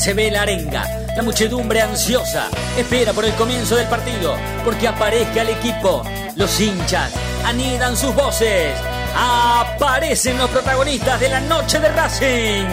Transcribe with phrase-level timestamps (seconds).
[0.00, 0.82] Se ve la arenga,
[1.14, 4.34] la muchedumbre ansiosa espera por el comienzo del partido,
[4.64, 6.02] porque aparezca el equipo.
[6.36, 7.12] Los hinchas
[7.44, 8.72] anidan sus voces.
[9.14, 12.66] Aparecen los protagonistas de la noche de Racing.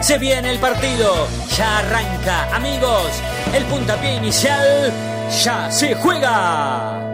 [0.00, 3.10] Se viene el partido, ya arranca, amigos.
[3.52, 4.90] El puntapié inicial
[5.44, 7.13] ya se juega.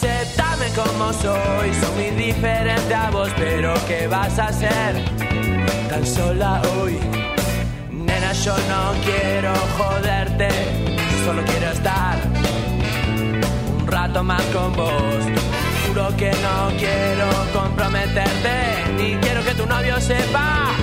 [0.00, 4.94] Aceptame como soy, soy muy diferente a vos, pero ¿qué vas a hacer?
[5.88, 6.96] Tan sola hoy.
[7.90, 10.50] Nena, yo no quiero joderte,
[11.24, 12.16] solo quiero estar
[13.76, 14.92] un rato más con vos.
[15.88, 20.77] Juro que no quiero comprometerte, ni quiero que tu novio sepa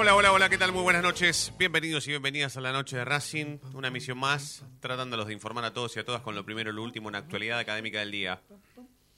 [0.00, 0.70] Hola, hola, hola, ¿qué tal?
[0.72, 1.52] Muy buenas noches.
[1.58, 5.72] Bienvenidos y bienvenidas a la noche de Racing, una emisión más, tratándolos de informar a
[5.72, 8.12] todos y a todas con lo primero y lo último en la actualidad académica del
[8.12, 8.40] día.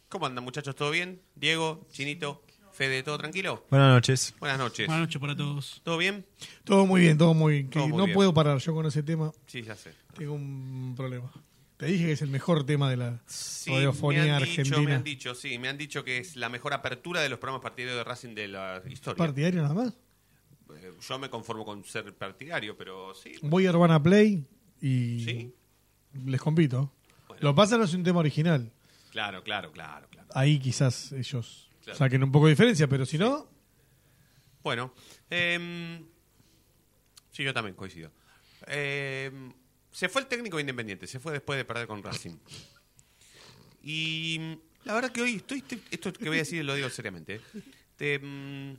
[0.09, 0.75] ¿Cómo andan, muchachos?
[0.75, 1.20] ¿Todo bien?
[1.34, 3.67] Diego, Chinito, Fede, ¿todo tranquilo?
[3.69, 4.34] Buenas noches.
[4.41, 4.87] Buenas noches.
[4.87, 5.83] Buenas noches para todos.
[5.84, 6.25] ¿Todo bien?
[6.64, 7.69] Todo muy bien, todo muy bien.
[7.69, 8.15] Que Todo muy no bien.
[8.15, 9.33] puedo parar yo con ese tema.
[9.48, 9.92] Sí, ya sé.
[10.17, 11.31] Tengo un problema.
[11.77, 14.81] Te dije que es el mejor tema de la Sí, radiofonía me han dicho, argentina.
[14.88, 17.62] me han dicho, sí, me han dicho que es la mejor apertura de los programas
[17.62, 19.16] partidarios de Racing de la historia.
[19.19, 19.94] ¿Partidario nada más?
[20.76, 23.34] Eh, Yo me conformo con ser partidario, pero sí.
[23.42, 24.44] Voy a Urbana Play
[24.81, 25.54] y Sí.
[26.26, 26.92] les compito.
[27.28, 27.42] Bueno.
[27.42, 28.70] Lo pasa no es un tema original.
[29.10, 30.28] Claro, claro, claro, claro.
[30.34, 31.98] Ahí quizás ellos Claro.
[31.98, 33.48] saquen un poco de diferencia, pero si no,
[34.62, 34.92] Bueno,
[35.30, 36.04] em,
[37.32, 38.10] sí, yo también coincido.
[38.66, 39.53] Em,
[39.91, 42.36] se fue el técnico de Independiente, se fue después de perder con Racing.
[43.82, 47.36] Y la verdad que hoy estoy, esto que voy a decir lo digo seriamente.
[47.36, 47.41] eh.
[47.97, 48.76] Te, mm,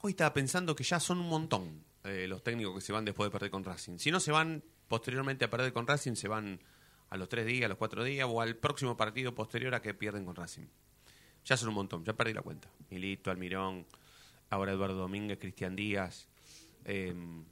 [0.00, 3.26] hoy estaba pensando que ya son un montón eh, los técnicos que se van después
[3.26, 3.98] de perder con Racing.
[3.98, 6.60] Si no se van posteriormente a perder con Racing, se van
[7.10, 9.94] a los tres días, a los cuatro días o al próximo partido posterior a que
[9.94, 10.66] pierden con Racing.
[11.44, 12.68] Ya son un montón, ya perdí la cuenta.
[12.90, 13.86] Milito, Almirón,
[14.50, 16.28] ahora Eduardo Domínguez, Cristian Díaz.
[16.84, 17.44] em,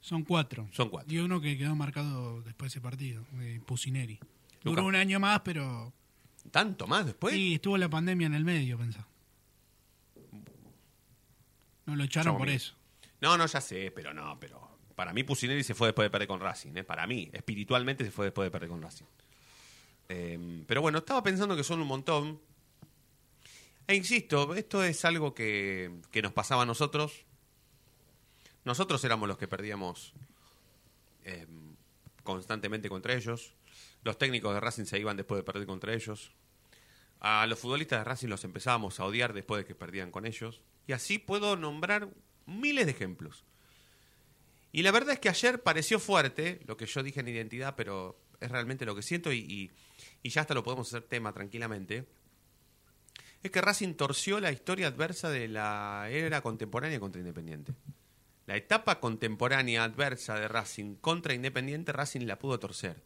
[0.00, 0.68] Son cuatro.
[0.72, 1.12] Son cuatro.
[1.12, 4.18] Y uno que quedó marcado después de ese partido, de Pusineri.
[4.64, 5.92] Duró un año más, pero.
[6.50, 7.34] ¿Tanto más después?
[7.34, 9.06] Sí, estuvo la pandemia en el medio, pensá.
[11.86, 12.74] No lo echaron por eso.
[13.20, 16.28] No, no, ya sé, pero no, pero para mí Pusineri se fue después de perder
[16.28, 16.84] con Racing, ¿eh?
[16.84, 19.06] para mí, espiritualmente se fue después de perder con Racing.
[20.08, 22.40] Em, pero bueno, estaba pensando que son un montón.
[23.86, 27.24] E insisto, esto es algo que, que nos pasaba a nosotros.
[28.64, 30.12] Nosotros éramos los que perdíamos
[31.24, 31.74] em,
[32.22, 33.54] constantemente contra ellos.
[34.04, 36.32] Los técnicos de Racing se iban después de perder contra ellos.
[37.24, 40.60] A los futbolistas de Racing los empezábamos a odiar después de que perdían con ellos.
[40.88, 42.08] Y así puedo nombrar
[42.46, 43.44] miles de ejemplos.
[44.72, 48.18] Y la verdad es que ayer pareció fuerte lo que yo dije en identidad, pero
[48.40, 49.70] es realmente lo que siento y, y-
[50.24, 52.08] y ya hasta lo podemos hacer tema tranquilamente.
[53.44, 57.72] Es que Racing torció la historia adversa de la era contemporánea contra Independiente.
[58.46, 63.00] La etapa contemporánea adversa de Racing contra Independiente, Racing la pudo torcer.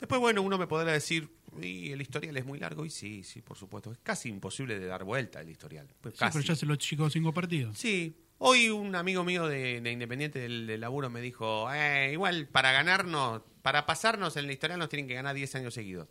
[0.00, 1.30] Después, bueno, uno me podrá decir,
[1.62, 3.92] y el historial es muy largo, y sí, sí, por supuesto.
[3.92, 5.88] Es casi imposible de dar vuelta el historial.
[6.00, 6.38] Pues Sí, casi.
[6.38, 7.78] pero ya se lo chicó cinco partidos.
[7.78, 8.16] Sí.
[8.38, 12.72] Hoy un amigo mío de, de Independiente del, del laburo me dijo, eh, igual para
[12.72, 16.08] ganarnos, para pasarnos en la historial nos tienen que ganar 10 años seguidos.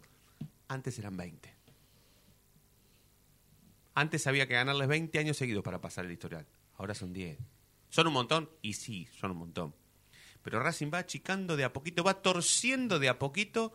[0.69, 1.54] Antes eran 20.
[3.96, 6.48] Antes había que ganarles 20 años seguidos para pasar el historial.
[6.78, 7.38] Ahora son 10.
[7.89, 8.50] ¿Son un montón?
[8.62, 9.75] Y sí, son un montón.
[10.42, 13.74] Pero Racing va achicando de a poquito, va torciendo de a poquito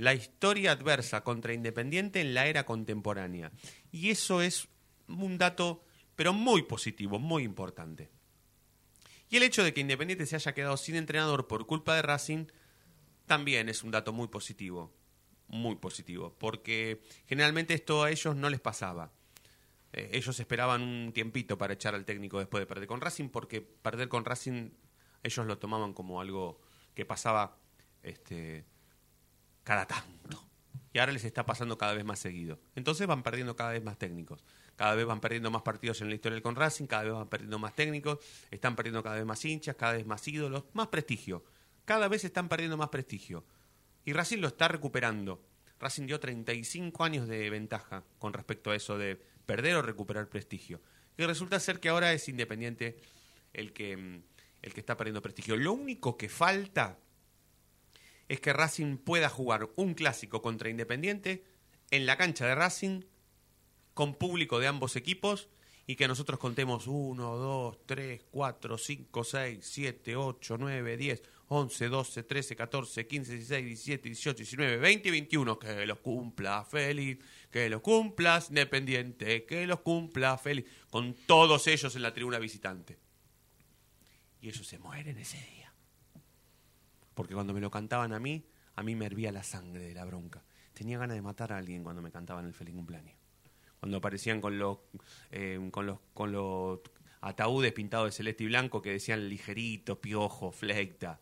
[0.00, 3.52] la historia adversa contra Independiente en la era contemporánea.
[3.92, 4.66] Y eso es
[5.08, 5.84] un dato,
[6.16, 8.10] pero muy positivo, muy importante.
[9.28, 12.46] Y el hecho de que Independiente se haya quedado sin entrenador por culpa de Racing
[13.26, 14.90] también es un dato muy positivo.
[15.48, 16.34] Muy positivo.
[16.38, 19.12] Porque generalmente esto a ellos no les pasaba.
[19.92, 23.60] eh, ellos esperaban un tiempito para echar al técnico después de perder con Racing, porque
[23.60, 24.70] perder con Racing
[25.22, 26.62] ellos lo tomaban como algo
[26.94, 27.58] que pasaba
[28.02, 28.64] este,
[29.70, 30.44] cada tanto.
[30.92, 32.58] Y ahora les está pasando cada vez más seguido.
[32.74, 34.44] Entonces van perdiendo cada vez más técnicos.
[34.74, 37.28] Cada vez van perdiendo más partidos en la historia del con Racing, cada vez van
[37.28, 38.18] perdiendo más técnicos,
[38.50, 41.44] están perdiendo cada vez más hinchas, cada vez más ídolos, más prestigio.
[41.84, 43.44] Cada vez están perdiendo más prestigio.
[44.04, 45.40] Y Racing lo está recuperando.
[45.78, 50.80] Racing dio 35 años de ventaja con respecto a eso de perder o recuperar prestigio.
[51.16, 52.96] Y resulta ser que ahora es Independiente
[53.52, 54.22] el que, mm,
[54.62, 55.56] el que está perdiendo prestigio.
[55.56, 56.98] Lo único que falta
[58.30, 61.42] es que Racing pueda jugar un clásico contra Independiente
[61.90, 63.02] en la cancha de Racing
[63.92, 65.48] con público de ambos equipos
[65.84, 71.88] y que nosotros contemos 1, 2, 3, 4, 5, 6, 7, 8, 9, 10, 11,
[71.88, 75.58] 12, 13, 14, 15, 16, 17, 18, 19, 20 y 21.
[75.58, 77.18] Que los cumpla feliz,
[77.50, 80.66] que los cumplas Independiente, que los cumpla feliz.
[80.88, 82.96] Con todos ellos en la tribuna visitante.
[84.40, 85.59] Y ellos se mueren ese día.
[87.20, 88.46] Porque cuando me lo cantaban a mí,
[88.76, 90.42] a mí me hervía la sangre de la bronca.
[90.72, 93.14] Tenía ganas de matar a alguien cuando me cantaban el feliz cumpleaños.
[93.78, 94.78] Cuando aparecían con los,
[95.30, 96.80] eh, con los, con los
[97.20, 101.20] ataúdes pintados de celeste y blanco que decían ligerito, piojo, flecta,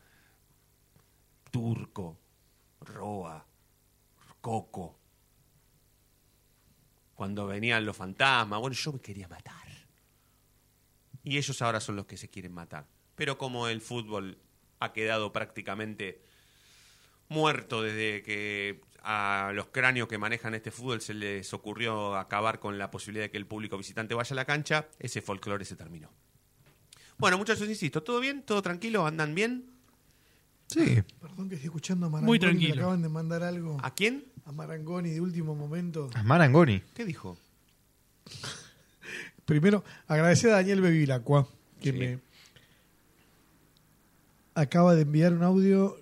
[1.50, 2.20] turco,
[2.80, 3.44] roa,
[4.40, 5.00] coco.
[7.16, 9.66] Cuando venían los fantasmas, bueno, yo me quería matar.
[11.24, 12.86] Y ellos ahora son los que se quieren matar.
[13.16, 14.38] Pero como el fútbol
[14.80, 16.20] ha quedado prácticamente
[17.28, 22.78] muerto desde que a los cráneos que manejan este fútbol se les ocurrió acabar con
[22.78, 26.10] la posibilidad de que el público visitante vaya a la cancha, ese folclore se terminó.
[27.16, 28.42] Bueno, muchachos, insisto, ¿todo bien?
[28.42, 29.06] ¿Todo tranquilo?
[29.06, 29.70] ¿Andan bien?
[30.68, 31.02] Sí.
[31.20, 32.26] Perdón que estoy escuchando a Marangoni.
[32.30, 32.74] Muy tranquilo.
[32.74, 34.26] le acaban de mandar algo ¿A quién?
[34.44, 36.10] a Marangoni de último momento.
[36.24, 36.82] Marangoni.
[36.94, 37.38] ¿Qué dijo?
[39.44, 41.48] Primero, agradecer a Daniel Bevilacqua,
[41.80, 41.98] que Sí.
[41.98, 42.18] me
[44.60, 45.96] acaba de enviar un audio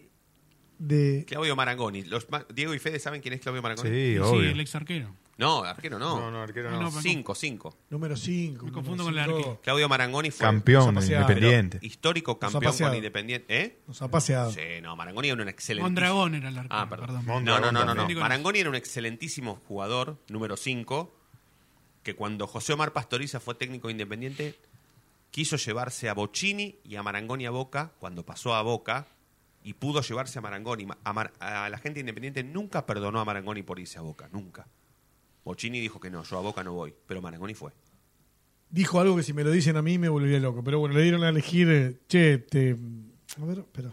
[0.78, 1.24] de...
[1.26, 2.02] Claudio Marangoni.
[2.04, 3.88] Los ma- Diego y Fede saben quién es Claudio Marangoni.
[3.90, 4.50] Sí, Sí, obvio.
[4.50, 5.14] el ex arquero.
[5.38, 6.18] No, arquero no.
[6.18, 6.80] No, no, arquero no.
[6.80, 7.76] no, pero- Cinco, cinco.
[7.90, 8.64] Número 5.
[8.64, 9.60] Me confundo con el arquero.
[9.62, 10.96] Claudio Marangoni fue Campeón.
[10.96, 11.78] Independiente.
[11.82, 12.94] histórico campeón con.
[12.94, 13.60] Independiente.
[13.62, 13.78] ¿Eh?
[13.86, 14.50] Nos ha paseado.
[14.50, 15.82] Sí, no, Marangoni era un excelente.
[15.84, 16.74] Mondragón era el arquero.
[16.80, 17.06] Ah, perdón.
[17.24, 17.44] perdón.
[17.44, 18.08] No, no, no, no.
[18.18, 21.14] Marangoni era un excelentísimo jugador, número 5,
[22.02, 24.54] que cuando José Omar Pastoriza fue técnico independiente,
[25.36, 29.06] quiso llevarse a Bocini y a Marangoni a Boca, cuando pasó a Boca,
[29.62, 30.86] y pudo llevarse a Marangoni.
[31.04, 34.66] A, la gente independiente nunca perdonó a Marangoni por irse a Boca, nunca.
[35.44, 37.72] Bocini dijo que no, yo a Boca no voy, pero Marangoni fue.
[38.70, 40.64] Dijo algo que si me lo dicen a mí me volvería loco.
[40.64, 41.68] Pero bueno, le dieron a elegir...
[41.68, 42.74] eh, che, te...
[43.38, 43.92] A ver, espera.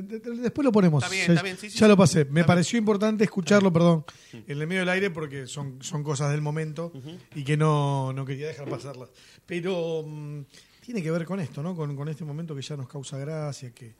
[0.00, 1.02] De- Después lo ponemos.
[1.02, 1.90] Está bien, ya está bien, sí, sí, ya sí.
[1.90, 2.24] lo pasé.
[2.24, 6.40] Me pareció importante escucharlo, perdón, en el medio del aire porque son, son cosas del
[6.40, 6.92] momento
[7.34, 9.10] y que no, no quería dejar pasarlas.
[9.44, 10.40] Pero mm,
[10.84, 11.76] tiene que ver con esto, ¿no?
[11.76, 13.94] Con, con este momento que ya nos causa gracia, que,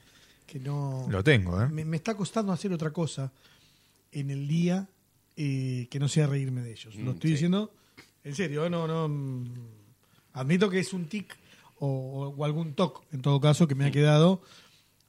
[0.47, 1.07] que no...
[1.11, 1.69] Lo tengo, ¿eh?
[1.69, 3.31] me, me está costando hacer otra cosa
[4.13, 4.89] en el día
[5.37, 6.95] eh, que no sea reírme de ellos.
[6.97, 7.35] Mm, Lo estoy sí.
[7.35, 7.73] diciendo
[8.25, 8.71] en serio, ¿eh?
[8.71, 9.09] no, no.
[9.09, 9.45] mm,
[10.35, 11.37] Admito que es un tic
[11.79, 13.93] o, o algún toc, en todo caso, que me ha Mm.
[13.93, 14.43] quedado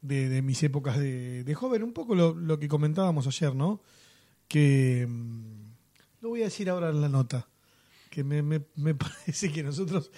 [0.03, 1.81] de, de mis épocas de, de joven.
[1.81, 3.81] Un poco lo, lo que comentábamos ayer, ¿no?
[4.47, 5.07] Que.
[5.09, 5.73] mm,
[6.21, 7.47] Lo voy a decir ahora en la nota.
[8.11, 10.11] Que me, me- me parece que nosotros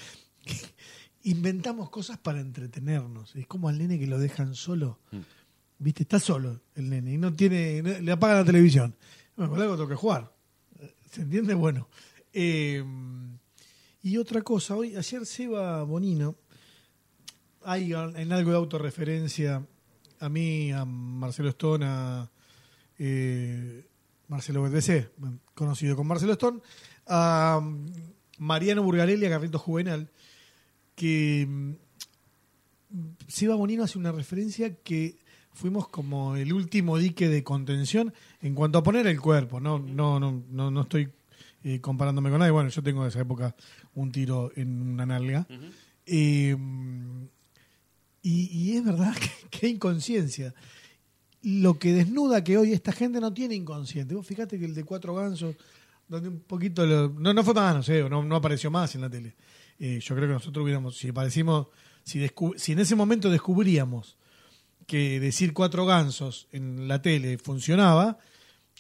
[1.24, 3.36] inventamos cosas para entretenernos.
[3.36, 5.00] Es como al nene que lo dejan solo.
[5.78, 6.04] ¿Viste?
[6.04, 7.82] Está solo el nene y no tiene.
[7.82, 8.96] no- le apagan la televisión.
[9.36, 10.34] Bueno, con algo tengo que jugar.
[11.12, 11.54] ¿Se entiende?
[11.54, 11.88] Bueno.
[12.34, 12.84] eh,
[14.02, 16.36] y otra cosa, hoy, ayer Seba Bonino,
[17.64, 19.66] hay en algo de autorreferencia
[20.20, 22.30] a mí, a Marcelo Stone, a
[23.00, 23.86] eh,
[24.28, 25.12] Marcelo BTC,
[25.54, 26.60] conocido como Marcelo Stone,
[27.08, 27.86] a mm,
[28.40, 30.10] Mariano Burgarelli, a Carlitos Juvenal,
[30.96, 31.72] que mm,
[33.28, 35.18] Seba Bonino hace una referencia que
[35.54, 39.60] fuimos como el último dique de contención en cuanto a poner el cuerpo.
[39.60, 41.10] No, no, no, no, no estoy
[41.64, 42.52] eh, comparándome con nadie.
[42.52, 43.56] Bueno, yo tengo de esa época
[43.96, 45.48] un tiro en una nalga.
[46.06, 46.56] Eh,
[48.28, 49.14] y, y es verdad
[49.62, 50.54] hay inconsciencia.
[51.44, 54.16] Lo que desnuda que hoy esta gente no tiene inconsciente.
[54.16, 55.56] Vos fíjate que el de Cuatro Gansos,
[56.08, 56.86] donde un poquito...
[56.86, 59.36] lo- no, no fue más, no sé, no, no apareció más en la tele.
[59.80, 61.68] Eh, yo creo que nosotros hubiéramos, si aparecimos,
[62.04, 62.28] si,
[62.58, 64.18] si en ese momento descubríamos
[64.88, 68.18] que decir Cuatro Gansos en la tele funcionaba,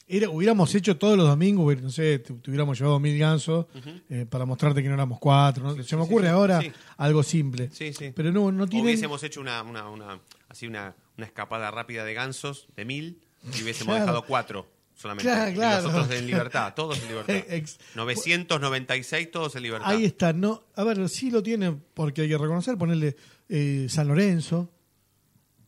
[0.08, 3.66] era, hubiéramos hecho todos los domingos, no sé, te, te hubiéramos llevado mil gansos
[4.10, 5.64] eh, para mostrarte que no éramos cuatro.
[5.76, 5.84] ¿no?
[5.84, 6.72] Se me ocurre sí, ahora sí.
[6.98, 7.70] algo simple.
[7.72, 8.12] Sí, sí.
[8.16, 8.86] Pero no, no tienen...
[8.88, 10.20] Hubiésemos hecho una, una, una-
[10.50, 13.20] así una, una escapada rápida de gansos de mil
[13.58, 14.02] y hubiésemos Claro.
[14.06, 14.68] dejado cuatro.
[14.96, 15.24] solamente.
[15.30, 15.84] Claro, Y claro.
[15.84, 17.36] Los otros en libertad, todos en libertad.
[17.50, 19.90] Ex- 996, todos en libertad.
[19.90, 23.16] Ahí está, no, a ver, sí lo tiene porque hay que reconocer, ponerle
[23.50, 24.70] eh, San Lorenzo,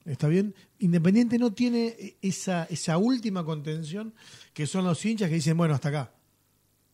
[0.07, 0.55] ¿está bien?
[0.79, 4.13] Independiente no tiene esa, esa última contención
[4.53, 6.13] que son los hinchas que dicen, bueno, hasta acá,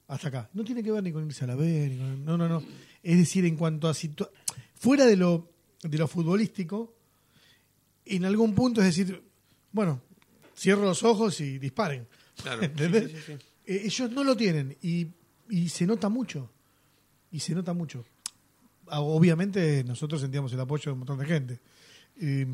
[0.08, 0.50] hasta acá.
[0.54, 2.26] No tiene que ver ni con irse a la B, ni con...
[2.26, 2.64] No, no, no.
[3.02, 3.94] Es decir, en cuanto a...
[3.94, 4.30] situa-
[4.76, 5.50] Fuera de lo,
[5.82, 6.94] de lo futbolístico,
[8.06, 9.22] en algún punto es decir,
[9.72, 10.02] bueno,
[10.58, 12.06] cierro los ojos y disparen.
[12.42, 13.12] Claro, ¿Entendés?
[13.12, 13.46] sí, sí, sí, sí.
[13.66, 15.08] Eh, ellos no lo tienen y,
[15.50, 16.52] y se nota mucho.
[17.32, 18.04] Y se nota mucho.
[18.88, 21.60] Ah, Obviamente nosotros sentíamos el apoyo de un montón de gente.
[22.20, 22.46] Eh,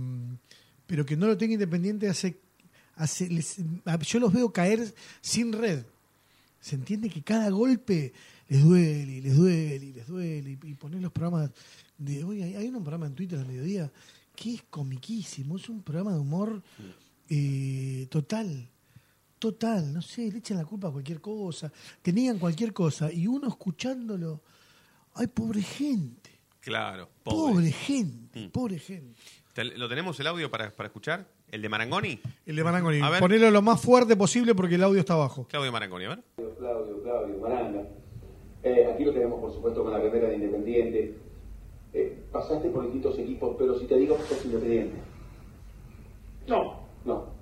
[0.88, 2.40] pero que no lo tenga Independiente hace...
[2.96, 3.58] hace les-
[4.06, 5.84] yo los veo caer sin red.
[6.60, 8.12] Se entiende que cada golpe
[8.48, 10.58] les duele y les duele y les duele.
[10.64, 11.52] Y, y poner los programas
[11.98, 12.42] de hoy.
[12.42, 13.92] Hay, hay un programa en Twitter al mediodía
[14.36, 15.56] que es comiquísimo.
[15.58, 16.62] Es un programa de humor
[17.30, 18.68] eh, total.
[19.38, 19.94] Total.
[19.94, 21.72] No sé, le echan la culpa a cualquier cosa.
[22.02, 23.12] Tenían cualquier cosa.
[23.12, 24.42] Y uno escuchándolo.
[25.14, 26.30] Ay, pobre gente.
[26.60, 27.72] Claro, Pobre, pobre.
[27.72, 28.48] gente.
[28.48, 28.50] Mm.
[28.52, 29.16] Pobre gente.
[29.64, 31.26] ¿Lo tenemos el audio para, para escuchar?
[31.52, 32.20] ¿El de Marangoni?
[32.46, 33.02] El de Marangoni.
[33.02, 33.20] A ver.
[33.20, 35.46] Ponelo lo más fuerte posible porque el audio está abajo.
[35.50, 36.20] Claudio Marangoni, a ver.
[36.58, 37.84] Claudio, Claudio, Maranga.
[38.64, 41.18] Eh, aquí lo tenemos, por supuesto, con la remera de Independiente.
[41.94, 44.98] Eh, pasaste por distintos equipos, pero si te digo que sos Independiente.
[46.48, 46.80] No.
[47.06, 47.40] No.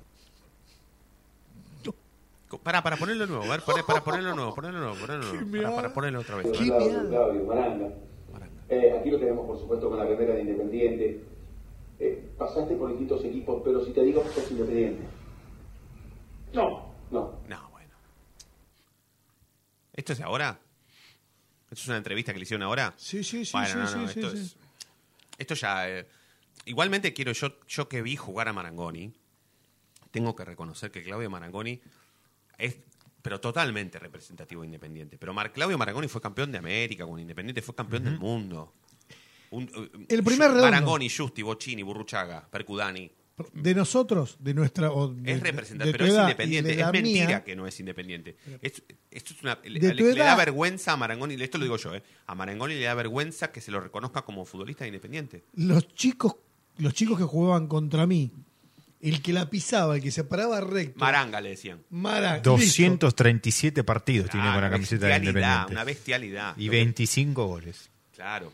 [2.63, 5.75] Para, para ponerlo nuevo, a ver, para, para ponerlo nuevo, ponerlo nuevo, ponerlo nuevo.
[5.75, 6.47] Para, ponerlo otra vez.
[6.51, 7.09] ¿Qué me Claudio?
[7.09, 7.89] Claudio, Maranga.
[8.31, 8.62] Maranga.
[8.69, 11.24] Eh, aquí lo tenemos, por supuesto, con la remera de Independiente.
[11.99, 15.03] Eh, pasaste por distintos equipos, pero si te digo que sos Independiente.
[16.53, 16.93] No.
[17.11, 17.39] No.
[17.47, 17.93] No, bueno.
[19.93, 20.59] ¿Esto es ahora?
[21.71, 22.93] ¿Esto es una entrevista que le hicieron ahora?
[22.97, 24.37] Sí, sí, sí, Bueno, sí, no, sí, no, sí, esto, sí.
[24.43, 24.55] es-
[25.37, 25.89] esto ya...
[25.89, 26.07] eh,
[26.65, 29.11] igualmente quiero, yo, yo que vi jugar a Marangoni,
[30.11, 31.81] tengo que reconocer que Claudio Marangoni
[32.57, 32.77] es
[33.21, 35.17] pero totalmente representativo de Independiente.
[35.17, 38.73] Pero Mar Claudio Marangoni fue campeón de América con Independiente, fue campeón del mundo.
[39.51, 40.63] Un- eh, El primer redondo.
[40.65, 43.11] Marangoni, Justi, Bocini, Burruchaga, Percudani.
[43.53, 44.91] De nosotros, de nuestra.
[44.91, 46.75] o de- Es representante, pero es independiente.
[46.75, 48.35] de Es mentira mía, que no es independiente.
[48.63, 52.01] Es- esto es una, le, da vergüenza a Marangoni, esto lo digo yo, ¿eh?
[52.25, 55.43] a Marangoni le da vergüenza que se lo reconozca como futbolista de independiente.
[55.53, 56.35] Los chicos,
[56.79, 58.31] los chicos que jugaban contra mí,
[59.01, 60.99] el que la pisaba, el que se paraba recto.
[60.99, 61.83] Maranga le decían.
[61.91, 65.71] Mara- 237 partidos tiene Ah, con la una camiseta de bestialidad, Independiente.
[65.73, 66.57] Una bestialidad.
[66.57, 67.89] Y Lo que- 25 goles.
[68.15, 68.51] Claro.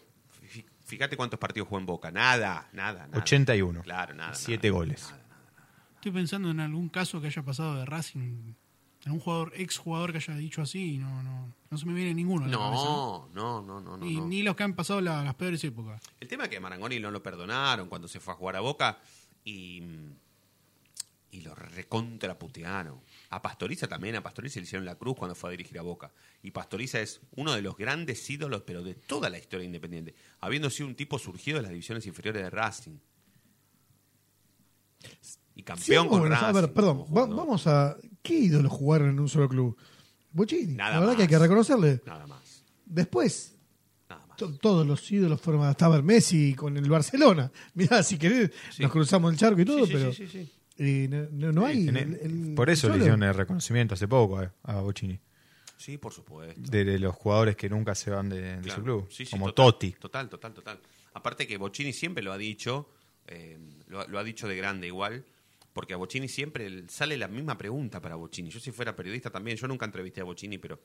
[0.86, 2.12] Fí- Fíjate cuántos partidos jugó en Boca.
[2.12, 3.18] Nada, nada, nada.
[3.24, 3.82] 81.
[3.84, 4.34] Claro, nada.
[4.36, 5.10] 7 nada, goles.
[5.10, 5.24] nada.
[5.96, 8.54] Estoy pensando en algún caso que haya pasado de Racing,
[9.06, 12.14] algún jugador, ex jugador que haya dicho así, y no, no, no se me viene
[12.14, 12.46] ninguno.
[12.46, 12.84] a la cabeza.
[12.84, 14.06] No, no, no, no, no.
[14.06, 14.26] Ni, no.
[14.28, 16.02] ni los que han pasado la- las peores épocas.
[16.20, 18.60] El tema es que a Marangoni no lo perdonaron cuando se fue a jugar a
[18.60, 19.00] Boca
[19.46, 19.82] y,
[21.32, 23.00] y lo recontraputearon.
[23.36, 26.12] A Pastoriza también, a Pastoriza le hicieron la cruz cuando fue a dirigir a Boca.
[26.44, 30.70] Y Pastoriza es uno de los grandes ídolos, pero de toda la historia independiente, habiendo
[30.70, 32.98] sido un tipo surgido de las divisiones inferiores de Racing.
[35.56, 36.54] Y Sí, campeón vamos, con a Racing.
[36.62, 37.98] ver, perdón, va- vamos a.
[38.22, 39.78] ¿Qué ídolos jugaron en un solo club?
[40.32, 40.74] Bochini.
[40.76, 41.18] Nada la verdad más.
[41.18, 42.02] que hay que reconocerle.
[42.06, 42.64] Nada más.
[42.86, 43.56] Después,
[44.62, 45.70] todos los ídolos fueron.
[45.70, 47.52] Estaba Messi con el Barcelona.
[47.76, 48.82] Mirá, si querés, Sí.
[48.84, 50.63] nos cruzamos el charco y todo, Sí, sí, pero.
[50.78, 51.88] Eh, no, no- no hay.
[51.88, 55.20] En- el- el- por eso le hicieron el reconocimiento hace poco a, a Bocini.
[55.78, 56.60] Sí, por supuesto.
[56.62, 58.76] De, de los jugadores que nunca se van de, de Claro.
[58.80, 59.08] su club.
[59.12, 59.92] Sí, sí, como total, Totti.
[59.94, 60.80] Total, total, total.
[61.14, 62.90] Aparte que Bocini siempre lo ha dicho,
[63.28, 65.26] eh, lo, ha- lo ha dicho de grande igual,
[65.74, 68.50] porque a Bocini siempre sale la misma pregunta para Bocini.
[68.50, 70.80] Yo si fuera periodista también, yo nunca entrevisté a Bocini, pero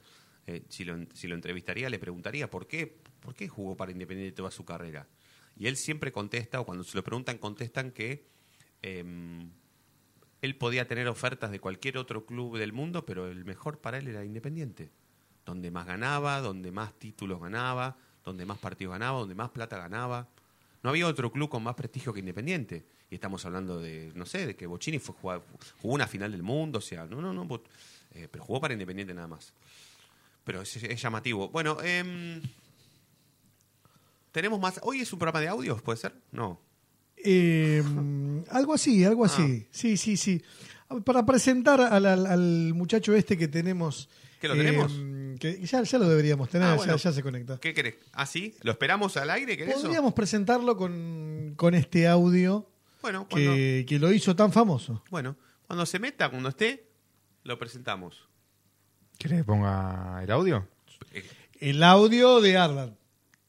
[0.46, 4.34] eh, si, lo, si lo entrevistaría le preguntaría por qué, por qué jugó para Independiente
[4.34, 5.06] toda su carrera.
[5.56, 8.24] Y él siempre contesta, o cuando se lo preguntan, contestan que
[8.82, 9.50] em,
[10.42, 14.08] él podía tener ofertas de cualquier otro club del mundo, pero el mejor para él
[14.08, 14.90] era Independiente.
[15.44, 20.28] Donde más ganaba, donde más títulos ganaba, donde más partidos ganaba, donde más plata ganaba.
[20.82, 22.84] No había otro club con más prestigio que Independiente.
[23.10, 25.42] Y estamos hablando de, no sé, de que Bocini fue jugar-
[25.80, 27.60] jugó una final del mundo, o sea, no, no, no,
[28.12, 29.52] eh, pero jugó para Independiente nada más.
[30.44, 31.48] Pero es, es llamativo.
[31.48, 32.40] Bueno, em,
[34.32, 34.78] tenemos más.
[34.82, 36.14] Hoy es un programa de audios, ¿puede ser?
[36.32, 36.60] No.
[37.24, 37.82] Eh,
[38.50, 39.28] algo así, algo Ah.
[39.28, 39.66] así.
[39.70, 40.42] Sí, sí, sí.
[41.04, 44.08] Para presentar al, al- al muchacho este que tenemos.
[44.40, 44.92] ¿Que lo eh, tenemos?
[45.40, 46.96] que ya, ya lo deberíamos tener, Ah, ya- bueno.
[46.96, 47.58] ya, se conecta.
[47.60, 47.96] ¿Qué querés?
[48.12, 48.54] ¿Ah, sí?
[48.62, 49.56] ¿Lo esperamos al aire?
[49.56, 49.82] ¿Querés eso?
[49.84, 52.68] Podríamos presentarlo con, con este audio
[53.02, 55.02] Bueno, cuando, que, que lo hizo tan famoso.
[55.10, 56.88] bueno, cuando se meta, cuando esté,
[57.44, 58.28] lo presentamos.
[59.18, 60.66] ¿Querés que ponga el audio?
[61.60, 62.96] El audio de Arlan.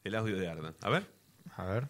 [0.04, 0.74] El audio de Ardan.
[0.82, 1.06] A ver.
[1.56, 1.88] A ver.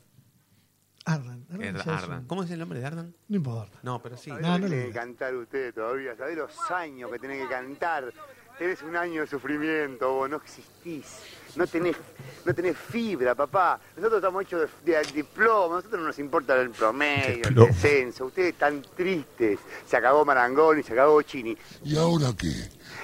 [1.11, 1.47] Ardan.
[1.51, 2.27] Ardan Es Ardan.
[2.27, 3.15] ¿Cómo es el nombre de Ardan?
[3.29, 3.79] No importa.
[3.83, 4.31] No, pero sí.
[4.31, 6.17] No, ¿Sabés no tiene que cantar usted todavía?
[6.17, 8.13] ¿Sabés los años que tenés que cantar?
[8.59, 11.23] Tenés un año de sufrimiento, vos no existís.
[11.57, 11.97] No tenés,
[12.45, 13.79] no tenés fibra, papá.
[13.97, 18.27] Nosotros estamos hechos de, de- diploma, nosotros no nos importa el promedio, el descenso.
[18.27, 19.59] Ustedes están tristes.
[19.87, 21.57] Se acabó Marangoni, se acabó Chini.
[21.85, 22.53] ¿Y ahora qué?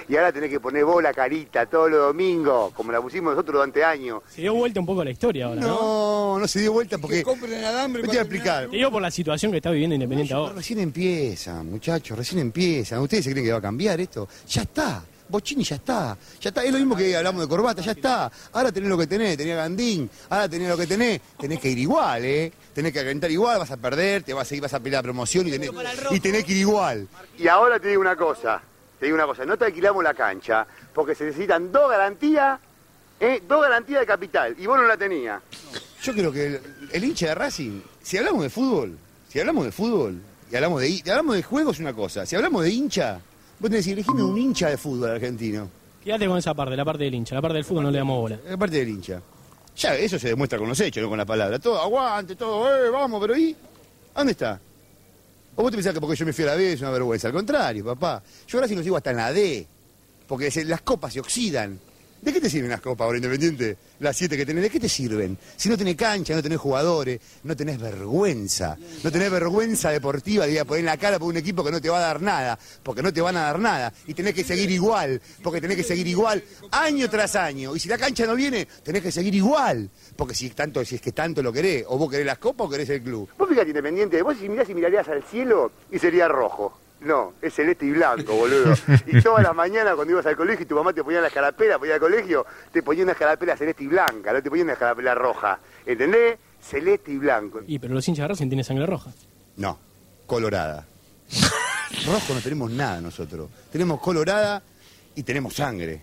[0.09, 3.55] Y ahora tenés que poner vos la carita todos los domingos, como la pusimos nosotros
[3.55, 4.21] durante años.
[4.29, 5.67] Se dio vuelta un poco la historia ahora, ¿no?
[5.67, 7.23] No, no se dio vuelta porque...
[7.23, 8.69] compren alambre Me te voy a explicar.
[8.69, 10.53] Te digo por la situación que está viviendo Independiente ahora.
[10.53, 12.99] Recién empieza, muchachos, recién empiezan.
[12.99, 14.27] ¿Ustedes se creen que va a cambiar esto?
[14.47, 15.03] Ya está.
[15.29, 16.17] Bochini ya está.
[16.39, 16.63] Ya está.
[16.63, 18.31] Es lo mismo que hablamos de corbata, ya está.
[18.53, 20.09] Ahora tenés lo que tenés, tenés a Gandín.
[20.29, 21.21] Ahora tenés lo que tenés.
[21.39, 22.51] Tenés que ir igual, ¿eh?
[22.73, 25.03] Tenés que calentar igual, vas a perder, te vas a ir, vas a pelear la
[25.03, 25.71] promoción y tenés,
[26.11, 27.07] y tenés que ir igual.
[27.37, 28.61] Y ahora te digo una cosa.
[28.99, 29.45] Te digo una cosa.
[29.45, 32.59] No te alquilamos la cancha porque se necesitan dos garantías,
[33.19, 33.41] ¿eh?
[33.47, 34.55] Dos garantías de capital.
[34.57, 35.41] Y vos no la tenías.
[36.03, 38.97] Yo creo que el, el hincha de Racing, si hablamos de fútbol,
[39.29, 42.63] si hablamos de fútbol y hablamos de, hablamos de juego es una cosa, si hablamos
[42.63, 43.19] de hincha,
[43.59, 45.69] vos tenés que elegime un hincha de fútbol argentino,
[46.03, 47.35] Quédate con esa parte, la parte del hincha.
[47.35, 48.39] La parte del fútbol no le damos bola.
[48.51, 49.21] aparte del hincha.
[49.75, 51.59] Ya, eso se demuestra con los hechos, no con la palabra.
[51.59, 53.53] Todo, aguante, todo, eh, vamos, pero ¿y?
[54.13, 54.59] ¿A ¿Dónde está?
[55.55, 57.27] ¿O vos te pensás que porque yo me fui a la B es una vergüenza?
[57.27, 58.23] Al contrario, papá.
[58.47, 59.67] Yo ahora sí los digo hasta en la D,
[60.27, 61.77] porque se- las copas se oxidan.
[62.21, 63.77] ¿De qué te sirven las copas ahora, Independiente?
[63.99, 65.37] Las siete que tenés, ¿de qué te sirven?
[65.55, 68.77] Si no tenés cancha, no tenés jugadores, no tenés vergüenza.
[69.03, 71.97] No tenés vergüenza deportiva de poner la cara por un equipo que no te va
[71.97, 73.93] a dar nada, porque no te van a dar nada.
[74.07, 77.75] Y tenés que seguir igual, porque tenés que seguir igual año tras año.
[77.75, 79.89] Y si la cancha no viene, tenés que seguir igual.
[80.15, 82.69] Porque si, tanto, si es que tanto lo querés, o vos querés las copas o
[82.69, 83.29] querés el club.
[83.37, 86.86] Vos fíjate, Independiente, vos si mirás y mirarías al cielo y sería rojo.
[87.01, 88.73] No, es celeste y blanco, boludo.
[89.05, 91.79] Y todas las mañanas cuando ibas al colegio y tu mamá te ponía la escarapela
[91.83, 95.13] ir al colegio, te ponía una escarapela celeste y blanca, no te ponía una escarapela
[95.13, 95.59] roja.
[95.85, 96.37] ¿Entendés?
[96.59, 97.61] Celeste y blanco.
[97.67, 99.11] Y pero los hinchas de Racing tienen sangre roja.
[99.57, 99.77] No,
[100.25, 100.85] colorada.
[102.05, 103.49] Rojo no tenemos nada nosotros.
[103.71, 104.61] Tenemos colorada
[105.15, 106.01] y tenemos sangre.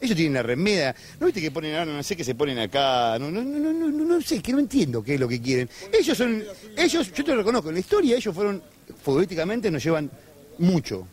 [0.00, 0.94] Ellos tienen la remeda.
[1.20, 3.16] ¿No viste que ponen ahora, no sé qué se ponen acá?
[3.20, 5.40] No, no, no, no, no, no, no sé, que no entiendo qué es lo que
[5.40, 5.68] quieren.
[5.92, 6.42] Ellos son,
[6.76, 8.60] ellos, yo te lo reconozco, en la historia ellos fueron,
[9.02, 10.10] futbolísticamente nos llevan
[10.58, 11.06] mucho.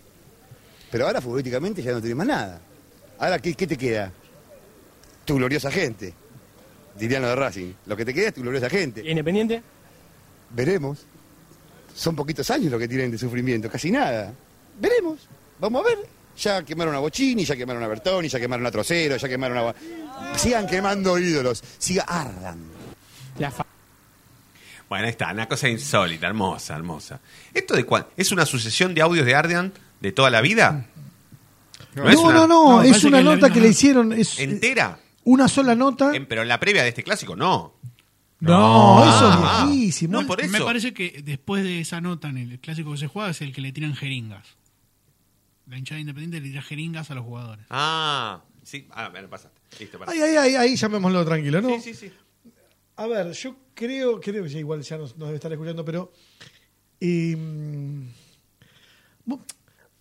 [0.92, 2.62] Pero ahora futbolísticamente ya no tenés más nada.
[3.20, 4.12] Ahora, ¿qué, qué te queda?
[5.26, 6.14] Tu gloriosa gente.
[6.98, 7.74] Dirían los de Racing.
[7.86, 9.02] Lo que te queda es tu gloriosa gente.
[9.06, 9.62] ¿Y Independiente?
[10.52, 11.06] Veremos.
[11.96, 14.34] Son poquitos años lo que tienen de sufrimiento, casi nada.
[14.80, 15.28] Veremos.
[15.60, 15.98] Vamos a ver.
[16.38, 19.76] Ya quemaron a Bochini, ya quemaron a Bertoni, ya quemaron a Trocero, ya quemaron a...
[20.38, 21.62] Sigan quemando ídolos.
[21.78, 22.58] Siga, ardan.
[23.38, 23.66] La fa-
[24.90, 27.22] Bueno, ahí está, una cosa insólita, hermosa, hermosa.
[27.54, 28.08] ¿Esto de cuál?
[28.18, 29.72] ¿Es una sucesión de audios de Ardian
[30.02, 30.88] de toda la vida?
[31.96, 34.14] No, es no, una- no, No, es una que nota misma que le hicieron.
[34.14, 35.00] Es ¿Entera?
[35.26, 36.16] una sola nota.
[36.16, 37.76] En- pero en la previa de este clásico, no.
[38.40, 40.22] No, eso Ah, es viejísimo.
[40.22, 40.52] no, por eso.
[40.52, 43.54] Me parece que después de esa nota en el clásico que se juega es el
[43.54, 44.48] que le tiran jeringas.
[45.68, 47.66] La hinchada independiente le tira jeringas a los jugadores.
[47.70, 48.88] Ah, sí.
[48.92, 49.60] Ah, me lo pasaste.
[49.80, 50.12] Listo, para.
[50.14, 51.70] Ahí, ahí, ahí, ahí llamémoslo tranquilo, ¿no?
[51.80, 52.14] Sí, sí, sí.
[52.96, 56.12] A ver, yo creo, creo que ya igual ya nos, debe estar escuchando, pero
[59.26, 59.40] vos-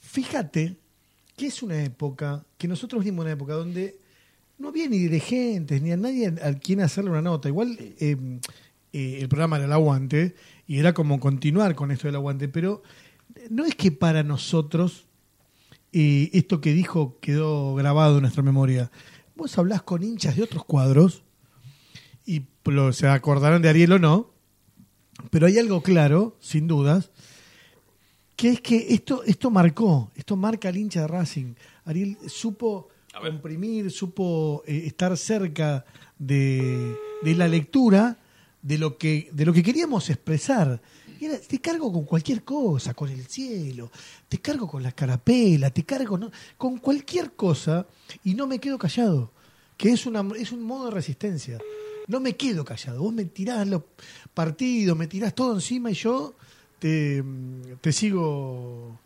[0.01, 0.77] fíjate
[1.37, 4.01] que es una época, que nosotros vivimos una época donde
[4.59, 7.49] no había ni dirigentes, ni a nadie a quien hacerle una nota.
[7.49, 8.17] Igual eh,
[8.93, 10.35] eh, el programa era el aguante,
[10.67, 12.83] y era como continuar con esto del aguante, pero
[13.49, 15.07] no es que para nosotros
[15.93, 18.91] eh, esto que dijo quedó grabado en nuestra memoria.
[19.37, 21.23] Vos hablás con hinchas de otros cuadros
[22.75, 24.31] lo- se acordarán de Ariel o no,
[25.31, 27.11] pero hay algo claro, sin dudas,
[28.37, 31.55] que es que esto, esto marcó, esto marca al hincha de Racing.
[31.85, 32.89] Ariel supo
[33.21, 35.85] comprimir, supo eh, estar cerca
[36.19, 38.17] de, de la lectura
[38.63, 40.81] de lo que, de lo que queríamos expresar.
[41.21, 43.91] Y era, te cargo con cualquier cosa, con el cielo,
[44.29, 46.31] te cargo con la carapela, te cargo ¿no?
[46.57, 47.89] con cualquier cosa
[48.23, 49.33] y no me quedo callado,
[49.77, 51.59] que es, una, es un modo de resistencia.
[52.09, 53.83] No me quedo callado, vos me tirás los
[54.35, 56.35] partidos, me tirás todo encima y yo
[56.79, 57.23] te,
[57.81, 58.99] te sigo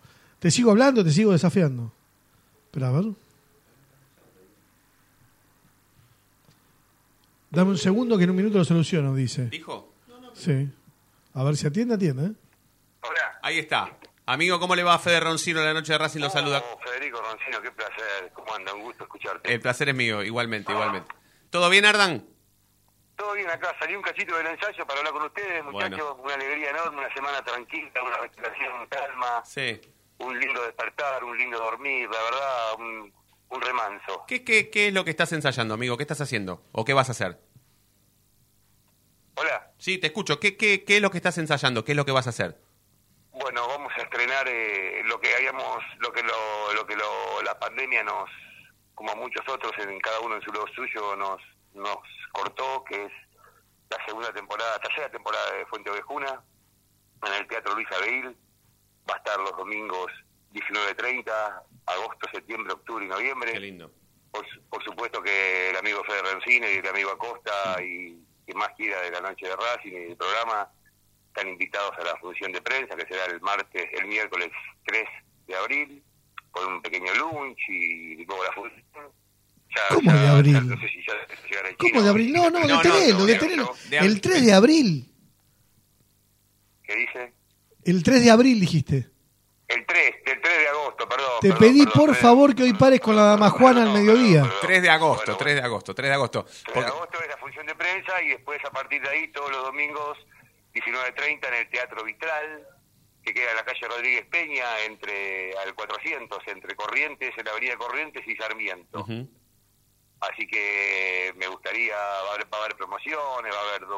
[0.42, 1.92] te sigo hablando, te sigo desafiando.
[2.72, 3.04] Pero a ver.
[7.48, 9.46] Dame un segundo que en un minuto lo soluciono, dice.
[9.46, 9.92] ¿Dijo?
[10.32, 10.68] Sí.
[11.34, 12.24] A ver si atiende, atiende.
[12.24, 12.32] ¿eh?
[13.02, 13.38] Hola.
[13.40, 13.96] Ahí está.
[14.26, 16.18] Amigo, ¿cómo le va a Fede Roncino la noche de Racing?
[16.18, 16.60] Lo saluda.
[16.72, 18.32] Oh, Federico Roncino, qué placer.
[18.34, 18.74] ¿Cómo anda?
[18.74, 19.54] Un gusto escucharte.
[19.54, 21.08] El placer es mío, igualmente, igualmente.
[21.50, 22.24] ¿Todo bien, Ardan?
[23.22, 26.16] Todo bien acá, salí un cachito del ensayo para hablar con ustedes, muchachos.
[26.16, 26.22] Bueno.
[26.24, 29.80] Una alegría enorme, una semana tranquila, una respiración, calma, Sí.
[30.18, 33.14] un lindo despertar, un lindo dormir, la verdad, un,
[33.50, 34.24] un remanso.
[34.26, 35.96] ¿Qué, qué, ¿Qué es lo que estás ensayando, amigo?
[35.96, 36.64] ¿Qué estás haciendo?
[36.72, 37.38] ¿O qué vas a hacer?
[39.36, 39.70] Hola.
[39.78, 40.40] Sí, te escucho.
[40.40, 41.84] ¿Qué, qué, ¿Qué es lo que estás ensayando?
[41.84, 42.58] ¿Qué es lo que vas a hacer?
[43.30, 47.56] Bueno, vamos a estrenar eh, lo que hayamos, lo que lo, lo que lo, la
[47.56, 48.28] pandemia nos,
[48.96, 51.40] como a muchos otros, en cada uno en su lado suyo nos
[51.74, 51.98] nos
[52.32, 53.12] cortó, que es
[53.90, 56.42] la segunda temporada, tercera temporada de Fuente Ovejuna,
[57.26, 58.36] en el Teatro Luis Abel.
[59.08, 60.10] Va a estar los domingos
[60.52, 63.52] 19.30, agosto, septiembre, octubre y noviembre.
[63.52, 63.90] Qué lindo.
[64.30, 68.70] Por, por supuesto que el amigo Fede Rencine y el amigo Acosta y quien más
[68.76, 70.70] quiera de la noche de Racing y del programa
[71.28, 74.50] están invitados a la función de prensa que será el martes, el miércoles
[74.84, 75.04] 3
[75.46, 76.04] de abril,
[76.50, 79.12] con un pequeño lunch y luego la función.
[79.74, 80.52] Ya- ¿Cómo ya- de abril?
[80.54, 81.02] ya no sé si
[81.78, 82.02] ¿Cómo chino.
[82.02, 82.32] de abril?
[82.32, 83.74] No, no, No, no, detenelo, no, detenelo.
[83.88, 85.08] de- El 3 de abril.
[86.82, 87.32] ¿Qué dice?
[87.84, 89.08] El 3 de abril dijiste.
[89.68, 91.28] El 3, el 3 de agosto, perdón.
[91.40, 92.22] Te perdón, pedí perdón, por Fede.
[92.22, 94.42] favor que hoy pares con la dama Juana al Perdón, mediodía.
[94.42, 96.44] perdón, 3 de agosto, Bueno, 3 de agosto, 3 de agosto.
[96.44, 99.28] 3 de Porque- agosto es la función de prensa y después a partir de ahí
[99.32, 100.18] todos los domingos
[100.74, 102.66] 19.30 en el Teatro Vitral,
[103.24, 107.76] que queda en la calle Rodríguez Peña, entre al 400, entre Corrientes, en la avenida
[107.76, 109.00] Corrientes y Sarmiento.
[109.00, 109.28] Ujú.
[110.30, 113.88] Así que me gustaría, va a haber, va a haber promociones, va a haber,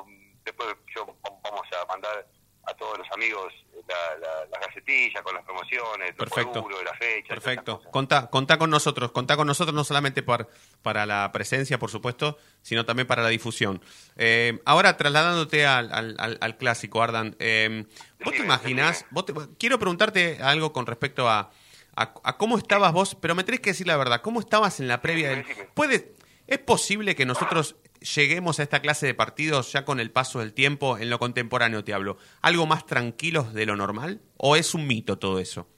[0.44, 1.06] después yo
[1.42, 2.26] vamos a mandar
[2.66, 3.52] a todos los amigos
[3.86, 6.62] la, la, la gacetilla con las promociones, el Perfecto.
[6.62, 7.28] duro de la fecha.
[7.28, 7.82] Perfecto.
[7.90, 9.12] Contá, contá con nosotros.
[9.12, 10.48] Contá con nosotros no solamente por,
[10.80, 13.82] para la presencia, por supuesto, sino también para la difusión.
[14.16, 17.84] Eh, ahora, trasladándote al, al- clásico, Ardan, eh,
[18.24, 19.04] ¿vos te imaginás?
[19.10, 21.50] vos te- quiero preguntarte algo con respecto a,
[21.96, 24.22] a, a cómo estabas vos, pero me tenés que decir la verdad.
[24.22, 25.42] ¿Cómo estabas en la previa del...
[25.46, 25.68] Decime.
[25.74, 26.13] ¿Puede,
[26.46, 30.52] ¿Es posible que nosotros lleguemos a esta clase de partidos ya con el paso del
[30.52, 34.20] tiempo, en lo contemporáneo te hablo, algo más tranquilos de lo normal?
[34.36, 35.68] ¿O es un mito todo eso?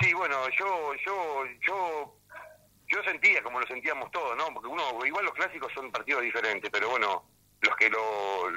[0.00, 2.16] Sí, bueno, yo, yo, yo,
[2.88, 4.46] yo sentía como lo sentíamos todos, ¿no?
[4.54, 7.24] Porque uno, igual los clásicos son partidos diferentes, pero bueno,
[7.60, 8.48] los que lo,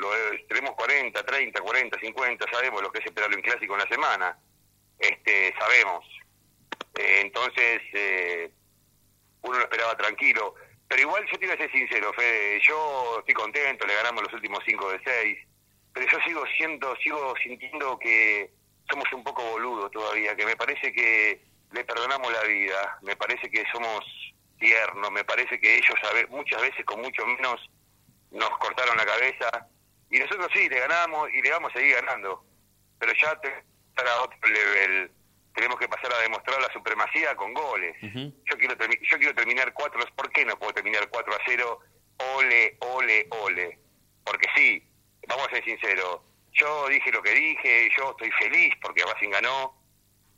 [0.48, 4.40] tenemos 40, 30, 40, 50, sabemos lo que es esperar un clásico en la semana,
[4.98, 6.06] este, sabemos.
[6.96, 8.52] Eh, entonces, eh,
[9.42, 10.56] uno lo esperaba tranquilo.
[10.94, 14.34] Pero igual yo te iba a ser sincero, Fede, yo estoy contento, le ganamos los
[14.34, 15.40] últimos 5 de 6,
[15.92, 18.52] pero yo sigo siendo, sigo sintiendo que
[18.88, 23.50] somos un poco boludos todavía, que me parece que le perdonamos la vida, me parece
[23.50, 24.06] que somos
[24.60, 27.60] tiernos, me parece que ellos a ve- muchas veces con mucho menos
[28.30, 29.68] nos cortaron la cabeza
[30.12, 32.46] y nosotros sí, le ganamos y le vamos a seguir ganando,
[33.00, 33.52] pero ya te,
[33.96, 35.12] para otro level,
[35.54, 37.96] tenemos que pasar a demostrar la supremacía con goles.
[38.02, 41.80] Yo quiero yo quiero terminar 4, ¿por qué no puedo terminar 4 a 0?
[42.36, 43.80] Ole, ole, ole.
[44.24, 44.88] Porque sí,
[45.28, 46.22] vamos a ser sinceros,
[46.54, 49.76] yo dije lo que dije, yo estoy feliz porque Racing ganó,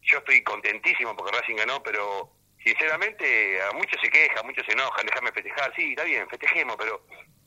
[0.01, 2.31] yo estoy contentísimo porque Racing ganó, pero
[2.63, 7.05] sinceramente a muchos se quejan, muchos se enojan, déjame festejar, sí, está bien, festejemos, pero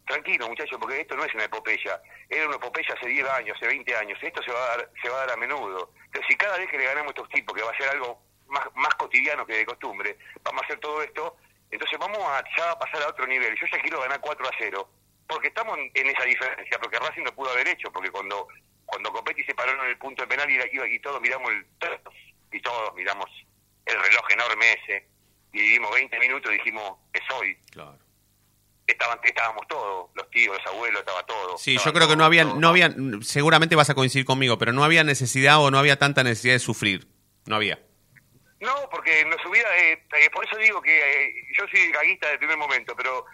[0.08, 3.66] tranquilo muchachos, porque esto no es una epopeya, era una epopeya hace 10 años, hace
[3.68, 5.92] 20 años, esto se va a dar, se va a dar a menudo.
[6.10, 8.22] Pero si cada vez que le ganamos a estos tipos, que va a ser algo
[8.48, 11.36] más, más cotidiano que de costumbre, vamos a hacer todo esto,
[11.70, 13.54] entonces vamos a ya pasar a otro nivel.
[13.60, 14.90] Yo ya quiero ganar 4 a 0,
[15.28, 18.48] porque estamos en, esa diferencia, porque Racing no pudo haber hecho, porque cuando
[18.86, 21.66] cuando Copetti se paró en el punto de penal y, y- y todos miramos el
[22.50, 23.26] y todos miramos
[23.84, 25.06] el reloj enorme ese
[25.52, 27.98] y vivimos 20 minutos y dijimos es hoy Claro.
[28.92, 32.44] Estaban estábamos todos los tíos los abuelos estaba todo Sí, yo creo que no había,
[32.44, 32.60] todo.
[32.60, 36.22] no había, seguramente vas a coincidir conmigo, pero no había necesidad o no había tanta
[36.22, 37.06] necesidad de sufrir.
[37.46, 37.78] No había.
[38.60, 42.38] No, porque nos hubiera, eh, eh, por eso digo que eh, yo soy gaguista del
[42.38, 43.24] primer momento, pero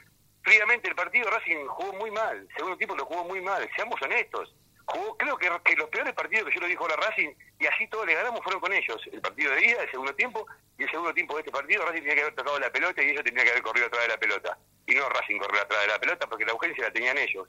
[0.42, 4.00] fríamente el partido Racing jugó muy mal, el segundo tiempo lo jugó muy mal, seamos
[4.02, 4.54] honestos.
[4.86, 7.88] Jugó, creo que, que los peores partidos que yo lo dijo ahora Racing, y así
[7.88, 9.00] todos le ganamos, fueron con ellos.
[9.10, 10.46] El partido de ida, el segundo tiempo,
[10.78, 13.08] y el segundo tiempo de este partido, Racing tenía que haber tocado la pelota y
[13.08, 14.58] ellos tenían que haber corrido atrás de la pelota.
[14.86, 17.48] Y no Racing corrió atrás de la pelota porque la urgencia la tenían ellos.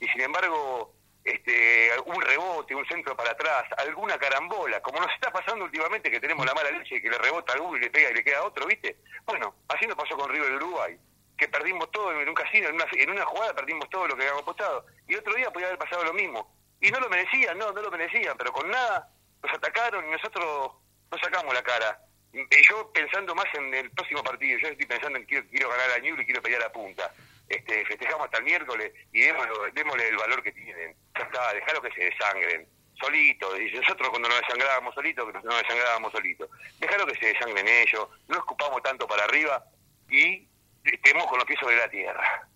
[0.00, 5.30] Y sin embargo, este, un rebote, un centro para atrás, alguna carambola, como nos está
[5.30, 8.10] pasando últimamente que tenemos la mala leche que le rebota a uno y le pega
[8.10, 8.96] y le queda a otro, ¿viste?
[9.24, 10.98] Bueno, así nos pasó con River de Uruguay,
[11.38, 14.22] que perdimos todo en un casino, en una, en una jugada perdimos todo lo que
[14.22, 14.86] habíamos apostado.
[15.06, 16.52] Y otro día podía haber pasado lo mismo.
[16.80, 19.08] Y no lo merecían, no, no lo merecían, pero con nada
[19.42, 20.72] nos atacaron y nosotros
[21.10, 22.00] no sacamos la cara.
[22.32, 25.98] Yo pensando más en el próximo partido, yo estoy pensando en quiero, quiero ganar a
[25.98, 27.12] Ñuble y quiero pelear a punta.
[27.48, 30.94] Este, festejamos hasta el miércoles y démosle, démosle el valor que tienen.
[31.18, 32.66] Ya está, dejalo que se desangren.
[33.00, 36.48] Solitos, y nosotros cuando nos desangrábamos solitos, nos desangrábamos solitos.
[36.78, 39.64] Dejalo que se desangren ellos, no escupamos tanto para arriba
[40.08, 40.46] y
[40.84, 42.48] estemos con los pies sobre la tierra.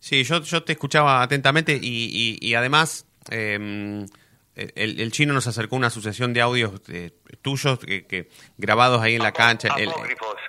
[0.00, 4.04] Sí, yo, yo te escuchaba atentamente y, y- y además, eh,
[4.54, 7.10] el, el chino nos acercó una asociación de audios eh,
[7.40, 9.90] tuyos que, que grabados ahí en la cancha, el-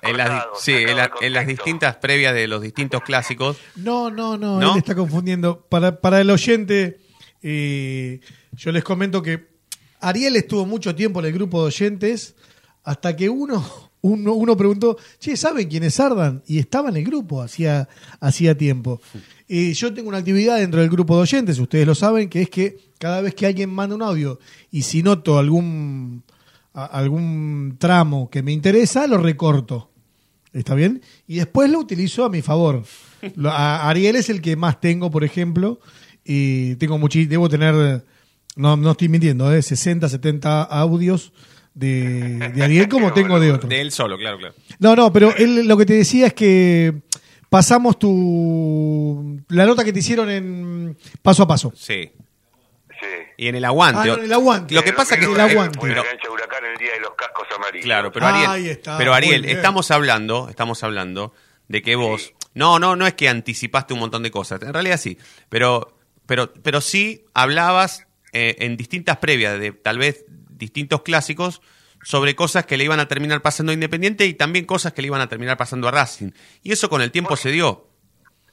[0.01, 3.57] en las, sí, en, la- en distintas previas de los distintos clásicos.
[3.75, 4.71] No, no, no, ¿No?
[4.73, 5.61] él está confundiendo.
[5.69, 6.99] Para, para el oyente,
[7.41, 8.19] eh,
[8.53, 9.47] yo les comento que
[10.01, 12.35] Ariel estuvo mucho tiempo en el grupo de oyentes
[12.83, 16.43] hasta que uno, uno, uno preguntó, che, ¿saben quién es Ardan?
[16.45, 17.87] Y estaba en el grupo hacía,
[18.19, 19.01] hacía tiempo.
[19.47, 22.49] Eh, yo tengo una actividad dentro del grupo de oyentes, ustedes lo saben, que es
[22.49, 24.39] que cada vez que alguien manda un audio
[24.71, 26.23] y si noto algún,
[26.73, 29.89] a- algún tramo que me interesa, lo recorto.
[30.53, 31.01] ¿Está bien?
[31.27, 32.83] Y después lo utilizo a mi favor.
[33.45, 35.79] A- Ariel es el que más tengo, por ejemplo.
[36.23, 38.03] Y tengo muchi debo tener,
[38.55, 39.61] no, no estoy mintiendo, ¿eh?
[39.61, 41.33] 60, 70 audios
[41.73, 43.67] de, de Ariel como tengo de otros.
[43.69, 44.53] De él solo, claro, claro.
[44.79, 47.01] No, no, pero él lo que te decía es que
[47.53, 51.71] pasamos tu la nota que te hicieron en paso a paso.
[51.75, 52.11] Sí.
[52.89, 53.07] Sí.
[53.37, 54.01] Y en el aguante.
[54.01, 54.73] Ah, no, en el aguante.
[54.73, 55.77] Lo que pasa que En el aguante.
[55.77, 57.85] Fue la cancha de Huracán el día de los cascos amarillos.
[57.85, 61.31] Claro, pero Ariel, Ahí está, pero Ariel, estamos hablando, estamos hablando
[61.67, 64.97] de que vos, no, no, no es que anticipaste un montón de cosas, en realidad
[64.97, 71.61] sí, pero, pero, pero sí hablabas eh, en distintas previas de tal vez distintos clásicos
[72.03, 75.07] sobre cosas que le iban a terminar pasando a Independiente y también cosas que le
[75.07, 76.31] iban a terminar pasando a Racing.
[76.61, 77.87] Y eso con el tiempo se dio.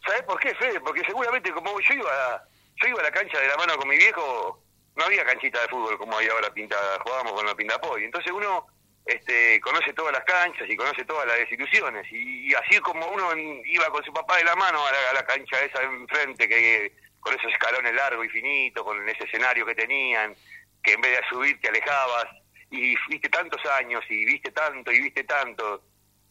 [0.06, 0.80] ¿Sabes por qué, Fede?
[0.80, 2.44] Porque seguramente como yo iba,
[2.82, 4.62] yo iba a la cancha de la mano con mi viejo,
[4.96, 8.04] no había canchita de fútbol como hay ahora pintada, jugábamos con la pintapoy.
[8.04, 8.66] Entonces uno
[9.06, 12.06] este, conoce todas las canchas y conoce todas las instituciones.
[12.12, 15.10] Y, y así como uno en- iba con su papá de la mano a la,
[15.10, 19.66] a la cancha esa enfrente, que con esos escalones largos y finitos, con ese escenario
[19.66, 20.34] que tenían,
[20.82, 22.24] que en vez de subir te alejabas,
[22.70, 25.82] y viste tantos años, y viste tanto, y viste tanto,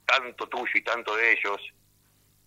[0.06, 1.62] tanto tuyo y tanto de ellos,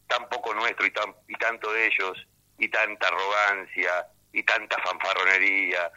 [0.08, 2.26] tan poco nuestro y, tan, y tanto de ellos,
[2.58, 5.90] y tanta arrogancia, y tanta fanfarronería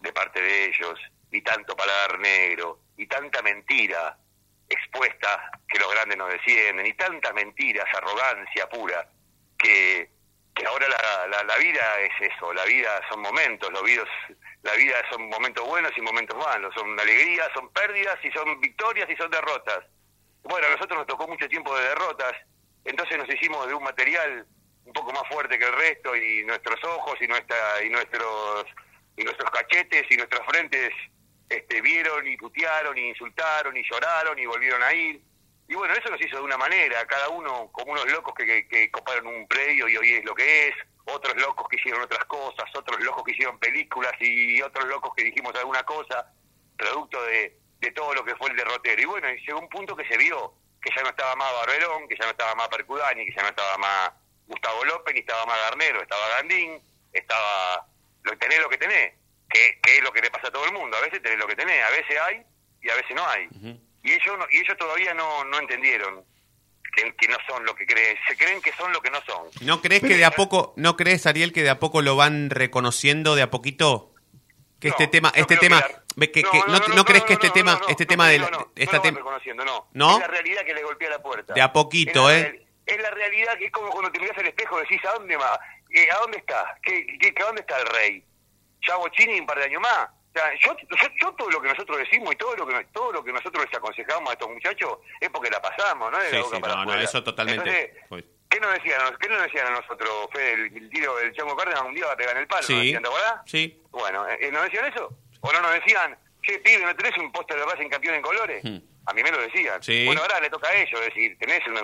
[0.00, 0.98] de parte de ellos,
[1.30, 4.16] y tanto paladar negro, y tanta mentira
[4.68, 9.08] expuesta que los grandes nos descienden, y tanta mentira, esa arrogancia pura,
[9.56, 10.10] que,
[10.54, 14.08] que ahora la, la, la vida es eso, la vida son momentos, los videos,
[14.62, 19.08] la vida son momentos buenos y momentos malos, son alegrías, son pérdidas y son victorias
[19.08, 19.84] y son derrotas.
[20.42, 22.32] Bueno, a nosotros nos tocó mucho tiempo de derrotas,
[22.84, 24.46] entonces nos hicimos de un material
[24.84, 28.64] un poco más fuerte que el resto y nuestros ojos y nuestra y nuestros
[29.16, 30.90] y nuestros cachetes y nuestras frentes
[31.48, 35.20] este, vieron y putearon y insultaron y lloraron y volvieron a ir.
[35.68, 38.68] Y bueno, eso nos hizo de una manera, cada uno como unos locos que, que,
[38.68, 40.74] que coparon un predio y hoy es lo que es,
[41.12, 45.24] otros locos que hicieron otras cosas, otros locos que hicieron películas y otros locos que
[45.24, 46.32] dijimos alguna cosa,
[46.76, 49.00] producto de, de todo lo que fue el derrotero.
[49.02, 52.06] Y bueno, y llegó un punto que se vio que ya no estaba más Barberón,
[52.08, 54.12] que ya no estaba más Percudani, que ya no estaba más
[54.46, 56.80] Gustavo López, ni estaba más Garnero, estaba Gandín,
[57.12, 57.86] estaba
[58.22, 59.14] lo tenés lo que tenés,
[59.50, 61.46] que, que es lo que le pasa a todo el mundo, a veces tenés lo
[61.46, 62.42] que tenés, a veces hay
[62.82, 63.48] y a veces no hay.
[64.02, 66.24] Y ellos no- y ellos todavía no, no entendieron
[67.02, 69.46] que, que no son lo que creen, se creen que son lo que no son.
[69.62, 72.50] ¿No crees que de a poco, no crees Ariel que de a poco lo van
[72.50, 74.12] reconociendo de a poquito?
[74.80, 76.42] Que este tema, no este tema, que
[76.94, 78.36] no, crees que este tema, este tema de
[78.76, 78.98] esta
[79.54, 79.88] no no.
[79.92, 80.12] ¿No?
[80.14, 81.52] Es la realidad que le golpea la puerta.
[81.54, 82.64] De a poquito, Es ¿eh?
[82.86, 85.36] Es la realidad que es como cuando te miras al espejo y decís, ¿a dónde
[85.36, 85.58] va?
[85.90, 86.78] Eh, ¿A dónde está?
[86.82, 88.24] ¿Qué, qué, qué- ¿A dónde está el rey?
[88.86, 90.08] ¿Ya Bochini un par de años más?
[90.28, 93.12] O sea, yo, yo, yo todo lo que nosotros decimos y todo lo que todo
[93.12, 96.18] lo que nosotros les aconsejamos a estos muchachos es porque la pasamos, ¿no?
[96.18, 97.02] De Sí, la boca sí, para no, no, afuera.
[97.02, 97.60] eso totalmente.
[97.70, 100.52] Entonces, Pues, ¿qué nos decían, qué nos decían a nosotros, Fede?
[100.52, 102.72] El, el tiro del Chango Cárdenas un día va a pegar en el palo, Sí.
[102.74, 103.34] ¿no decían, ¿te acordás?
[103.46, 103.82] Sí.
[103.90, 105.08] Bueno, eh, ¿nos decían eso?
[105.40, 108.62] ¿O no nos decían, che, pibe, ¿no tenés un póster de Racing campeón en colores?
[108.64, 108.78] Hmm.
[109.06, 109.82] A mí me lo decían.
[109.82, 110.04] Sí.
[110.04, 111.78] Bueno, ahora le toca a ellos decir, tenés un,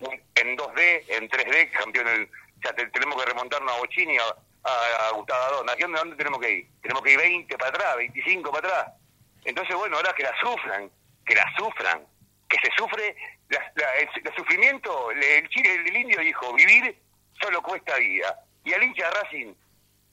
[0.00, 4.18] un- en 2D, en 3D, campeón el, o sea, te- tenemos que remontarnos a Bochini,
[4.18, 4.24] a,
[4.64, 5.68] a, Gustavo Adón.
[5.70, 6.68] ¿A a dónde tenemos que ir?
[6.82, 8.92] Tenemos que ir 20 para atrás, 25 para atrás.
[9.44, 10.90] Entonces, bueno, ahora que la sufran,
[11.24, 12.06] que la sufran,
[12.48, 13.16] que se sufre,
[13.48, 16.98] la- la- el, el sufrimiento, el, chile, el indio dijo, vivir
[17.40, 18.38] solo cuesta vida.
[18.64, 19.54] Y al hincha de Racing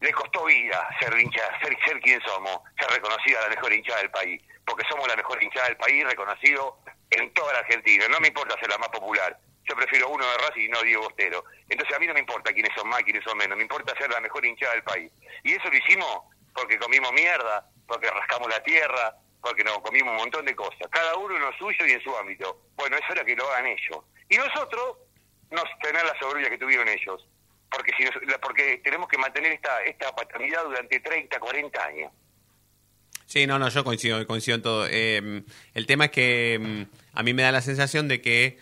[0.02, 4.12] le costó vida ser hincha, ser, ser quien somos, ser reconocida la mejor hinchada del
[4.12, 6.78] país, porque somos la mejor hinchada del país, reconocido
[7.10, 8.08] en toda la Argentina.
[8.10, 9.38] No me importa ser la más popular.
[9.68, 11.44] Yo prefiero uno de Racing y no Diego Bostero.
[11.70, 13.58] Entonces a mí no me importa quiénes son más, quiénes son menos.
[13.58, 15.12] Me importa ser la mejor hinchada del país.
[15.44, 16.22] Y eso lo hicimos
[16.54, 20.88] porque comimos mierda, porque rascamos la tierra, porque nos comimos un montón de cosas.
[20.92, 22.62] Cada uno en lo suyo y en su ámbito.
[22.76, 24.00] Bueno, es hora que lo hagan ellos.
[24.30, 24.98] Y nosotros,
[25.52, 27.28] no tener la soberbia que tuvieron ellos.
[27.72, 32.12] Porque, si nos- porque tenemos que mantener esta, esta paternidad durante 30, 40 años.
[33.26, 34.88] Sí, no, no, yo coincido, coincido en todo.
[34.90, 35.42] Eh,
[35.74, 38.60] el tema es que mm, a mí me da la sensación de que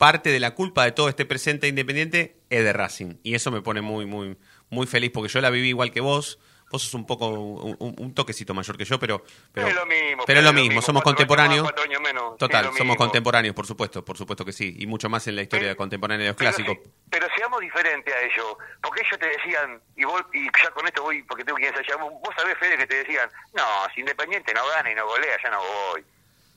[0.00, 3.16] parte de la culpa de todo este presente independiente es de Racing.
[3.22, 4.38] Y eso me pone muy, muy,
[4.70, 6.38] muy feliz porque yo la viví igual que vos.
[6.70, 9.22] Vos sos un poco, un, toquecito mayor que yo, pero...
[9.52, 11.62] pero Es lo mismo, Pero es lo mismo, somos cuatro años contemporáneos.
[11.64, 12.96] más, cuatro años menos, Total, somos mismo.
[12.96, 14.74] contemporáneos, por supuesto, por supuesto que sí.
[14.78, 16.78] Y mucho más en la historia contemporánea de los Pero clásicos.
[17.10, 21.02] Pero seamos diferentes a ellos, porque ellos te decían, y vos, y ya con esto
[21.02, 24.54] voy, porque tengo que ensayar, vos vos sabés, Fede, que te decían, no, si Independiente
[24.54, 26.04] no gana y no golea, ya no voy.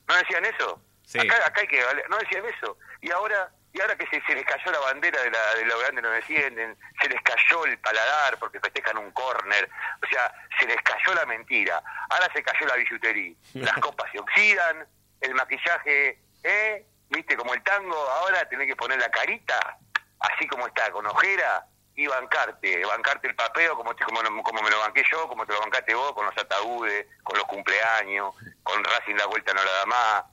[0.08, 0.79] ¿No decían eso?
[1.06, 1.20] Sí.
[1.20, 2.78] Acá, acá hay que valer- no decían eso.
[3.02, 5.78] Y ahora, y ahora que se, se les cayó la bandera de, la, de lo
[5.80, 9.70] grande no descienden, se les cayó el paladar porque festejan un córner,
[10.02, 11.82] o sea, se les cayó la mentira.
[12.10, 13.36] Ahora se cayó la billutería.
[13.54, 14.88] Las copas se oxidan,
[15.22, 16.86] el maquillaje, ¿eh?
[17.10, 17.36] ¿Viste?
[17.38, 19.78] Como el tango, ahora tenés que poner la carita,
[20.20, 24.70] así como está, con ojera, y bancarte, bancarte el papeo como, te- como, como me
[24.72, 28.84] lo banqué yo, como te lo bancaste vos, con los ataúdes, con los cumpleaños, con
[28.84, 30.24] Racing la vuelta no la da más,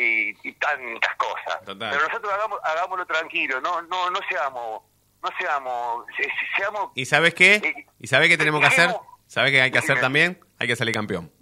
[0.00, 1.64] y, y tantas cosas.
[1.64, 1.90] Total.
[1.90, 4.82] Pero nosotros hagamos, hagámoslo tranquilo, no, no, no seamos,
[5.22, 7.86] no seamos, se- seamos ¿Y sabes qué?
[7.98, 8.90] ¿Y sabes qué tenemos que hacer?
[9.26, 10.40] ¿Sabes qué hay que hacer también?
[10.58, 11.32] Hay que salir campeón.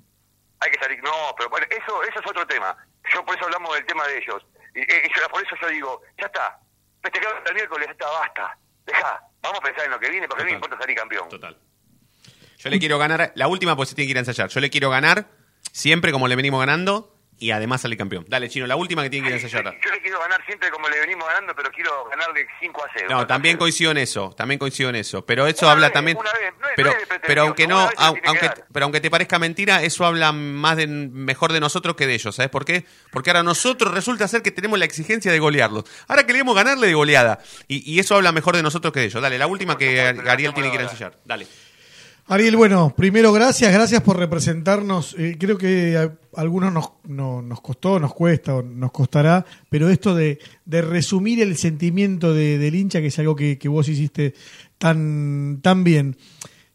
[0.60, 1.02] hay que salir.
[1.02, 2.76] No, pero bueno, eso, eso es otro tema.
[3.14, 4.44] Yo por eso hablamos del tema de ellos.
[4.74, 6.58] Y, eh, yo- por eso yo digo, ya está.
[7.02, 8.58] Festejamos el miércoles, ya está, basta.
[8.84, 11.28] Deja, vamos a pensar en lo que viene, porque a mí me importa salir campeón.
[11.28, 11.56] Total.
[12.58, 14.48] Yo le quiero ganar, la última pues se tiene que ir a ensayar.
[14.48, 15.26] Yo le quiero ganar
[15.72, 18.24] siempre como le venimos ganando y además salir campeón.
[18.28, 19.64] Dale, Chino, la última que tiene que ir a ensayar.
[19.84, 23.06] Yo le quiero ganar siempre como le venimos ganando, pero quiero ganarle 5 a 0.
[23.10, 25.24] No, también coincido en eso, también coincido en eso.
[25.26, 26.16] Pero eso Una habla vez, también.
[26.16, 29.00] una vez, no es- pero, no es de pretensión, pero aunque no, aunque, pero aunque
[29.00, 32.34] te parezca mentira, eso habla más de, mejor de nosotros que de ellos.
[32.34, 32.84] ¿Sabes por qué?
[33.10, 35.84] Porque ahora nosotros resulta ser que tenemos la exigencia de golearlos.
[36.08, 37.40] Ahora queremos ganarle de goleada.
[37.68, 39.22] Y, y eso habla mejor de nosotros que de ellos.
[39.22, 41.18] Dale, la última que Ariel tiene que ir a ensayar.
[41.24, 41.46] Dale.
[42.28, 45.14] Ariel, bueno, primero gracias, gracias por representarnos.
[45.16, 49.88] Eh, creo que a algunos nos, no- nos costó, nos cuesta o nos costará, pero
[49.88, 53.88] esto de, de resumir el sentimiento de- del hincha, que es algo que, que vos
[53.88, 54.34] hiciste
[54.76, 56.16] tan, tan bien.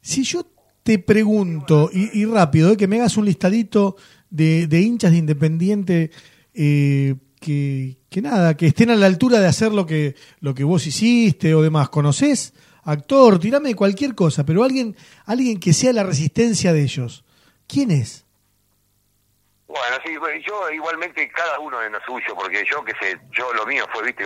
[0.01, 0.47] Si yo
[0.83, 3.97] te pregunto, y, rápido, eh, que me hagas un listadito
[4.29, 6.11] de, de hinchas de Independiente
[6.53, 10.63] eh, que, que nada, que estén a la altura de hacer lo que, lo que
[10.63, 11.89] vos hiciste o demás.
[11.89, 12.53] ¿Conocés?
[12.83, 17.23] Actor, tirame cualquier cosa, pero alguien, alguien que sea la resistencia de ellos.
[17.67, 18.25] ¿Quién es?
[19.67, 23.53] Bueno, sí, bueno, yo igualmente cada uno en lo suyo, porque yo que sé, yo
[23.53, 24.25] lo mío fue, viste,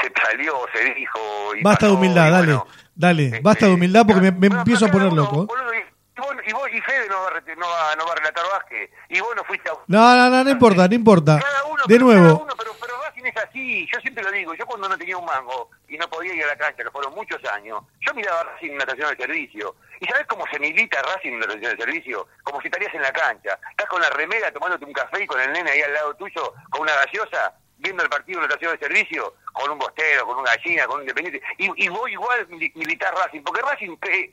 [0.00, 1.18] se salió, se dijo...
[1.58, 2.62] Y Basta de humildad, y dale,
[2.94, 5.48] dale, basta de humildad porque me, me Bueno, empiezo a poner loco.
[5.50, 5.73] uno,
[6.16, 8.90] y, vos, y vos y Fede no va, no, va, no va a relatar básquet,
[9.08, 9.74] y vos no fuiste a...
[9.86, 11.40] No, no, no, no importa, no importa.
[11.40, 14.30] Cada uno, De pero cada nuevo, uno, pero, pero Racing es así, yo siempre lo
[14.30, 16.90] digo, yo cuando no tenía un mango y no podía ir a la cancha, que
[16.90, 19.74] fueron muchos años, yo miraba a Racing en una estación de servicio.
[20.00, 22.28] ¿Y sabés cómo se milita Racing en una estación de servicio?
[22.42, 23.58] Como si estarías en la cancha.
[23.70, 26.52] Estás con la remera tomándote un café y con el nene ahí al lado tuyo,
[26.70, 30.38] con una gaseosa, viendo el partido en la estación de servicio, con un bostero, con
[30.38, 31.46] una gallina, con un independiente.
[31.58, 34.30] Y, y vos igual mili- militar Racing, porque Racing, eh,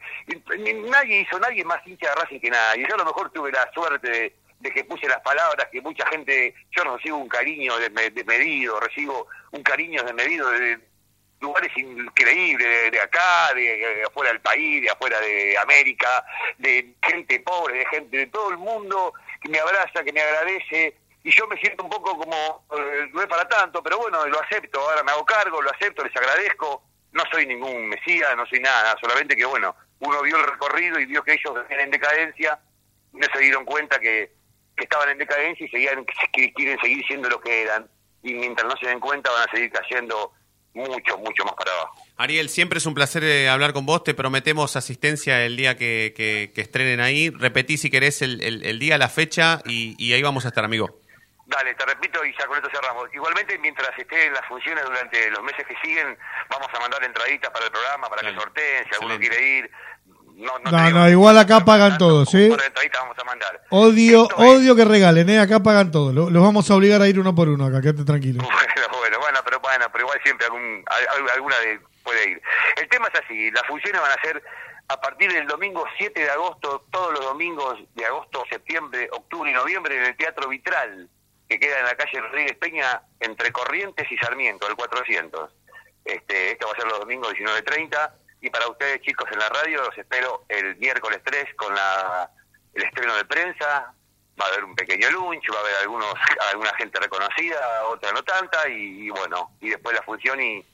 [0.89, 2.87] nadie hizo, nadie más hincha de Racing que nadie.
[2.87, 6.55] Yo a lo mejor tuve la suerte de, que puse las palabras que mucha gente,
[6.71, 10.79] yo recibo un cariño desme- desmedido, recibo un cariño desmedido de
[11.41, 16.23] lugares increíbles, de, acá, de afuera del país, de afuera de América,
[16.59, 20.95] de gente pobre, de gente de todo el mundo que me abraza, que me agradece,
[21.23, 24.41] y yo me siento un poco como, eh, no es para tanto, pero bueno, lo
[24.41, 28.59] acepto, ahora me hago cargo, lo acepto, les agradezco, no soy ningún mesías, no soy
[28.59, 32.59] nada, solamente que bueno, uno vio el recorrido y vio que ellos en decadencia,
[33.13, 34.31] no se dieron cuenta que,
[34.77, 36.03] estaban en decadencia y seguían,
[36.33, 37.87] que quieren seguir siendo lo que eran,
[38.23, 40.31] y mientras no se den cuenta van a seguir cayendo
[40.73, 42.03] mucho, mucho más para abajo.
[42.17, 44.03] Ariel, siempre es un placer eh, hablar con vos.
[44.03, 47.29] Te prometemos asistencia el día que, que- estrenen ahí.
[47.29, 50.63] Repetí si querés el, el- el día, la fecha y, y ahí vamos a estar,
[50.63, 50.99] amigo.
[51.51, 53.13] Dale, te repito y ya con esto cerramos.
[53.13, 56.17] Igualmente, mientras estén las funciones durante los meses que siguen,
[56.49, 59.71] vamos a mandar entraditas para el programa, para que sorteen, si alguno quiere ir.
[60.35, 63.61] No, no, no, no, igual acá pagan todos, por entraditas vamos a mandar.
[63.69, 65.39] Odio, odio que regalen, ¿eh?
[65.39, 66.13] Acá pagan todos.
[66.15, 68.41] Lo- Los vamos a obligar a ir uno por uno acá, quédate tranquilo.
[68.91, 72.41] Bueno, bueno, bueno, pero bueno, pero igual siempre algún, al- al- alguna de, puede ir.
[72.77, 74.41] El tema es así, las funciones van a ser
[74.87, 79.53] a partir del domingo 7 de agosto, todos los domingos de agosto, septiembre, octubre y
[79.53, 81.09] noviembre en el Teatro Vitral,
[81.51, 85.51] que queda en la calle Rodríguez Peña, entre Corrientes y Sarmiento, el 400.
[86.05, 88.11] Este, esto va a ser los domingos 19.30
[88.41, 92.29] y para ustedes chicos en la radio los espero el miércoles 3 con la,
[92.73, 93.93] el estreno de prensa,
[94.41, 96.13] va a haber un pequeño lunch, va a haber algunos
[96.51, 100.65] alguna gente reconocida, otra no tanta, y, y bueno, y después la función y,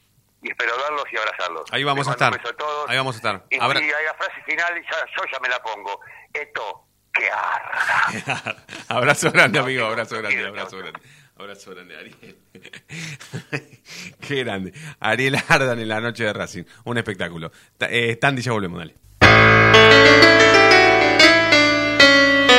[0.44, 1.64] y espero verlos y abrazarlos.
[1.74, 2.34] Ahí vamos a Les estar.
[2.54, 2.88] a todos.
[2.90, 3.44] Ahí vamos a estar.
[3.50, 6.00] Y, Abra- y ahí la frase final, ya, yo ya me la pongo.
[6.32, 6.87] Esto,
[7.18, 8.56] que arda.
[8.88, 9.86] abrazo grande, amigo.
[9.86, 11.00] Abrazo grande, abrazo grande.
[11.38, 12.38] Abrazo grande, Ariel.
[14.28, 14.74] Qué grande.
[15.00, 16.64] Ariel Ardan en la noche de Racing.
[16.86, 17.52] Un espectáculo.
[17.80, 20.37] Eh, Tandy, ya volvemos, dale.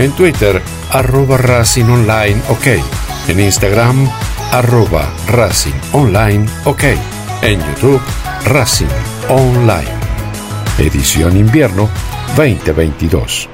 [0.00, 2.68] En Twitter, arroba Racing Online OK.
[3.28, 4.10] En Instagram,
[4.50, 6.84] arroba Racing Online OK.
[7.42, 8.00] En YouTube,
[8.46, 8.88] Racing
[9.28, 9.92] Online.
[10.78, 11.90] Edición Invierno
[12.34, 13.46] 2022.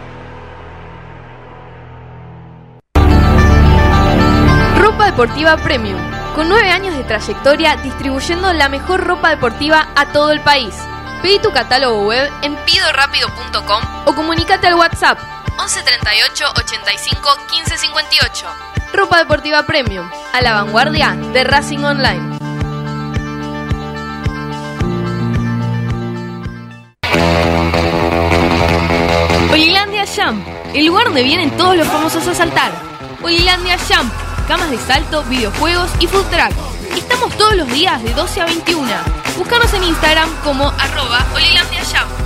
[4.79, 5.99] Ropa Deportiva Premium,
[6.37, 10.77] con nueve años de trayectoria distribuyendo la mejor ropa deportiva a todo el país.
[11.23, 15.19] Pedí tu catálogo web en pidorapido.com o comunícate al WhatsApp
[15.59, 18.47] 11 38 85 15 58.
[18.93, 22.39] Ropa Deportiva Premium, a la vanguardia de Racing Online.
[29.51, 32.73] Olilandia Jump, el lugar donde vienen todos los famosos a saltar.
[33.23, 34.13] Olilandia Jump,
[34.47, 36.53] camas de salto, videojuegos y food truck.
[36.97, 38.87] Estamos todos los días de 12 a 21.
[39.37, 42.26] Búscanos en Instagram como arroba Olilandia Jump.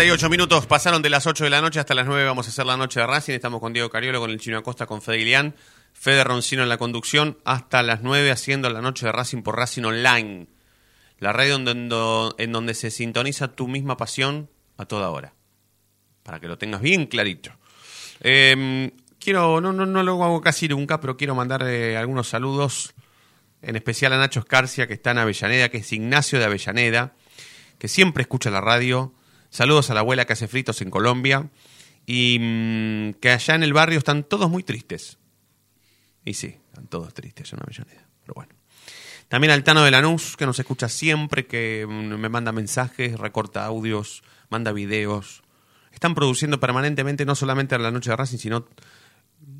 [0.00, 2.48] Cuarenta 48 minutos pasaron de las 8 de la noche hasta las 9 vamos a
[2.48, 3.34] hacer la noche de Racing.
[3.34, 5.54] Estamos con Diego Cariolo, con el Chino Acosta, con Fede Ilián,
[5.92, 9.82] Fede Roncino en la conducción, hasta las 9 haciendo la noche de Racing por Racing
[9.82, 10.46] Online.
[11.18, 14.48] La radio en donde, en donde se sintoniza tu misma pasión
[14.78, 15.34] a toda hora.
[16.22, 17.52] Para que lo tengas bien clarito.
[18.20, 22.94] Eh, quiero, no, no, no lo hago casi nunca, pero quiero mandar eh, algunos saludos,
[23.60, 27.12] en especial a Nacho Escarcia, que está en Avellaneda, que es Ignacio de Avellaneda,
[27.78, 29.12] que siempre escucha la radio.
[29.50, 31.50] Saludos a la abuela que hace fritos en Colombia.
[32.06, 35.18] Y mm, que allá en el barrio están todos muy tristes.
[36.24, 38.06] Y sí, están todos tristes en Avellaneda.
[38.22, 38.52] Pero bueno.
[39.28, 43.64] También al Tano de Lanús, que nos escucha siempre, que mm, me manda mensajes, recorta
[43.64, 45.42] audios, manda videos.
[45.92, 48.66] Están produciendo permanentemente no solamente la noche de Racing, sino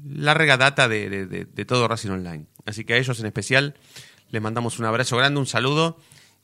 [0.09, 2.47] larga data de- de- de todo Racing Online.
[2.66, 3.74] Así que a ellos en especial
[4.30, 5.99] les mandamos un abrazo grande, un saludo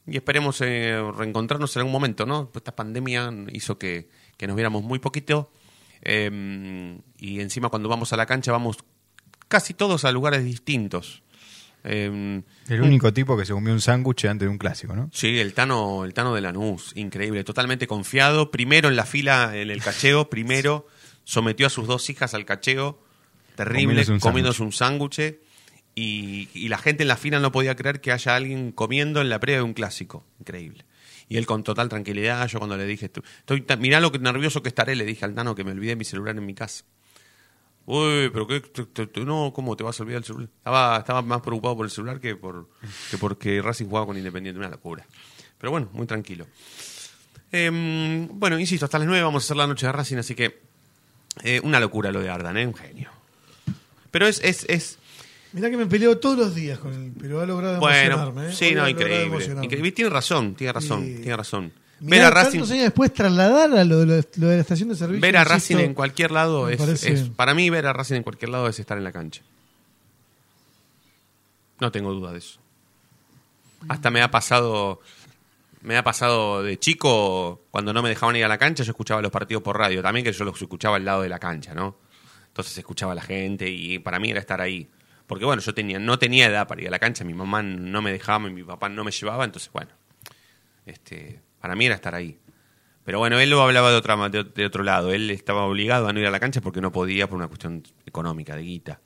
[0.06, 2.50] y esperemos eh, reencontrarnos en algún momento, ¿no?
[2.54, 5.50] Esta pandemia hizo que, que nos viéramos muy poquito
[6.02, 8.78] eh, y encima cuando vamos a la cancha vamos
[9.48, 11.22] casi todos a lugares distintos.
[11.84, 15.08] Eh, El único tipo que se comió un sándwich antes de un clásico, ¿no?
[15.12, 18.50] Sí, el Tano, el Tano de Lanús, increíble, totalmente confiado.
[18.50, 20.86] Primero en la fila, en el cacheo, primero
[21.24, 23.00] sometió a sus dos hijas al cacheo,
[23.54, 25.38] terrible, Comiéndose un comiéndose un sándwich.
[25.98, 29.40] Y, la gente en la fila no podía creer que haya alguien comiendo en la
[29.40, 30.26] previa de un clásico.
[30.38, 30.84] Increíble.
[31.28, 34.94] Y él con total tranquilidad, yo cuando le dije, "Estoy- mirá lo nervioso que estaré,
[34.94, 36.84] le dije al Tano que me olvidé mi celular en mi casa.
[37.86, 38.62] Uy, pero qué,
[39.24, 40.48] no, ¿cómo te vas a olvidar el celular?
[40.58, 42.68] Estaba, estaba más preocupado por el celular que por
[43.10, 45.06] que porque Racing jugaba con Independiente, una locura.
[45.58, 46.46] Pero bueno, muy tranquilo.
[47.52, 50.60] Em, bueno, insisto, hasta las 9 vamos a hacer la noche de Racing, así que
[51.42, 52.66] eh, una locura lo de Ardan, ¿eh?
[52.66, 53.10] un genio.
[54.10, 54.98] Pero es, es, es
[55.56, 58.50] Mirá que me peleo todos los días con él, pero ha logrado bueno, emocionarme.
[58.50, 58.54] ¿eh?
[58.54, 59.92] sí, Hoy no, increíble, increíble.
[59.92, 61.72] Tiene razón, tiene razón, tiene razón.
[61.98, 64.90] Mirá, Ver a Racing, años después trasladar a lo, de lo- lo de la estación
[64.90, 65.22] de servicio.
[65.22, 68.50] ver a Racing en cualquier lado es, es- para mí ver a Racing en cualquier
[68.50, 69.40] lado es estar en la cancha.
[71.80, 72.58] No tengo duda de eso.
[73.88, 75.00] Hasta me ha pasado
[75.82, 79.22] me ha pasado de chico cuando no me dejaban ir a la cancha, yo escuchaba
[79.22, 81.96] los partidos por radio, también que yo los escuchaba al lado de la cancha, ¿no?
[82.48, 84.88] Entonces escuchaba a la gente y para mí era estar ahí.
[85.26, 88.00] Porque bueno, yo tenía no tenía edad para ir a la cancha, mi mamá no
[88.02, 89.90] me dejaba, mi papá no me llevaba, entonces bueno,
[90.86, 92.38] este, para mí era estar ahí.
[93.04, 95.12] Pero bueno, él lo hablaba de, otra, de, de otro lado.
[95.12, 97.84] Él estaba obligado a no ir a la cancha porque no podía por una cuestión
[98.04, 99.00] económica, de guita.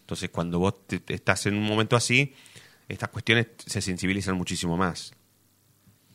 [0.00, 2.34] Entonces, cuando vos te- estás en un momento así,
[2.88, 5.14] estas cuestiones se sensibilizan muchísimo más.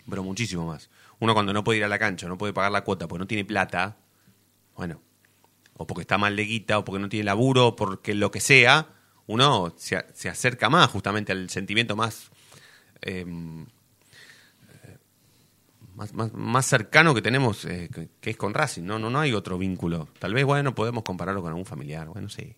[0.10, 0.90] Pero muchísimo más.
[1.20, 3.28] Uno cuando no puede ir a la cancha, no puede pagar la cuota porque no
[3.28, 3.98] tiene plata,
[4.76, 5.02] bueno,
[5.76, 8.90] o porque está mal de guita, o porque no tiene laburo, porque lo que sea,
[9.28, 12.32] uno se, se acerca más justamente al sentimiento más...
[13.02, 13.66] em,
[16.14, 18.84] más, más, cercano que tenemos, eh, que, es con Racing.
[18.84, 20.08] No, no, no hay otro vínculo.
[20.20, 22.56] Tal vez, bueno, podemos compararlo con algún familiar, bueno, sí.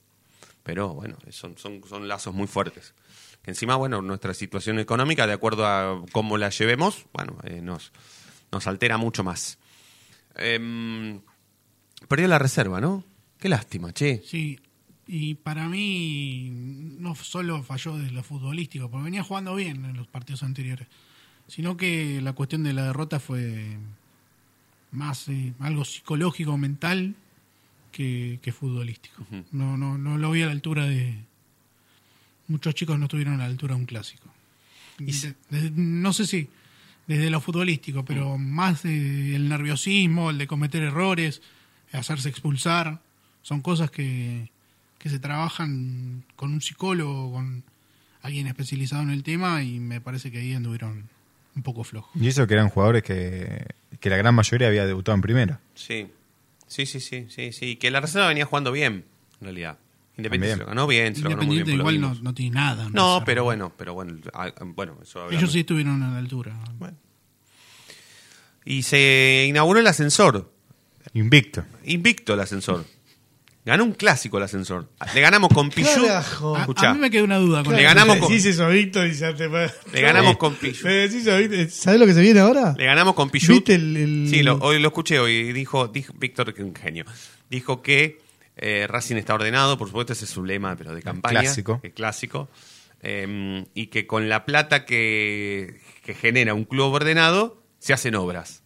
[0.64, 2.94] Pero bueno, son, son, son lazos muy fuertes.
[3.46, 7.92] Encima, bueno, nuestra situación económica, de acuerdo a cómo la llevemos, bueno, eh, nos,
[8.52, 9.58] nos altera mucho más.
[10.36, 11.22] Em,
[12.08, 13.04] perdió la reserva, ¿no?
[13.38, 14.22] Qué lástima, che.
[14.26, 14.60] Sí,
[15.08, 16.50] y para mí
[17.00, 20.88] no solo falló de lo futbolístico, porque venía jugando bien en los partidos anteriores,
[21.48, 23.78] sino que la cuestión de la derrota fue
[24.92, 27.16] más eh, algo psicológico, mental,
[27.92, 29.24] que, que futbolístico.
[29.52, 31.16] no, no, no lo vi a la altura de...
[32.48, 34.30] Muchos chicos no estuvieron a la altura de un clásico.
[35.50, 36.48] De- no sé si
[37.08, 41.42] desde lo futbolístico, pero más de el nerviosismo, el de cometer errores,
[41.92, 43.02] hacerse expulsar,
[43.42, 44.50] son cosas que,
[45.04, 47.66] que se trabajan con un psicólogo, con
[48.22, 51.10] alguien especializado en el tema y me parece que ahí anduvieron
[51.58, 52.10] un poco flojos.
[52.16, 53.66] Y eso que eran jugadores que,
[54.00, 55.60] que la gran mayoría había debutado en primera.
[55.76, 56.08] Sí,
[56.68, 57.76] sí, sí, sí, sí, sí.
[57.76, 59.04] Que la reserva venía jugando bien,
[59.42, 59.78] en realidad.
[60.16, 61.80] Independiente se lo ganó bien, se lo ganó muy bien.
[61.80, 62.88] Igual no, no tiene nada.
[62.90, 65.30] No, pero bueno, pero bueno, ah, bueno, eso.
[65.32, 66.58] Ellos sí estuvieron a la altura.
[68.64, 70.50] Y se inauguró el ascensor.
[71.14, 71.66] Invicto.
[71.84, 72.86] Invicto el ascensor.
[73.66, 74.90] Ganó un clásico el ascensor.
[75.16, 76.06] Le ganamos con Pichu.
[76.06, 76.56] Carajo.
[76.56, 76.90] A, Escuchá.
[76.90, 79.08] a mí me queda una duda con Le ganamos Le con, decís eso a Víctor
[79.08, 80.86] y ya te va- le ganamos con Pichu.
[80.86, 81.70] Le decís eso a Víctor.
[81.70, 82.76] ¿Sabés lo que se viene ahora?
[82.78, 83.54] Le ganamos con Pichu.
[83.54, 85.54] ¿Viste el- el- Sí, lo, hoy lo escuché hoy.
[85.54, 87.06] Dijo, dijo Víctor, que un genio.
[87.50, 88.20] Dijo que
[88.58, 91.40] eh, Racing está ordenado, por supuesto, ese es su lema, pero de campaña.
[91.40, 91.80] clásico.
[91.84, 92.50] El clásico.
[93.02, 98.62] Eh, y que con la plata que, que genera un club ordenado, se hacen obras.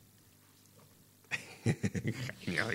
[2.42, 2.66] Genio.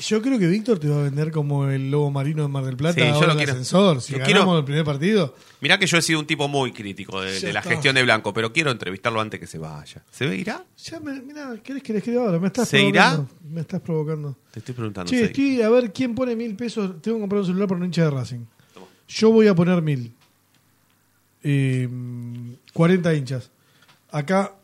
[0.00, 2.76] Yo creo que Víctor te va a vender como el lobo marino de Mar del
[2.76, 4.00] Plata Sí, yo lo quiero- ascensor.
[4.00, 6.72] Si lo ganamos quiero- el primer partido, Mirá que yo he sido un tipo muy
[6.72, 7.70] crítico de, la está.
[7.70, 10.04] gestión de Blanco, pero quiero entrevistarlo antes que se vaya.
[10.10, 10.64] ¿Se irá?
[10.76, 12.38] ya me, mirá, ¿querés que le escriba ahora?
[12.38, 13.10] Me estás ¿Se irá?
[13.14, 13.34] provocando.
[13.52, 14.36] Me estás provocando.
[14.52, 15.10] Te estoy preguntando.
[15.10, 15.30] Che, ¿se irá?
[15.30, 17.02] estoy a ver quién pone mil pesos.
[17.02, 18.44] Tengo que comprar un celular para un hincha de Racing.
[19.08, 20.12] Yo voy a poner mil.
[21.42, 21.88] Eh,
[22.72, 23.50] 40 hinchas.
[24.10, 24.54] Acá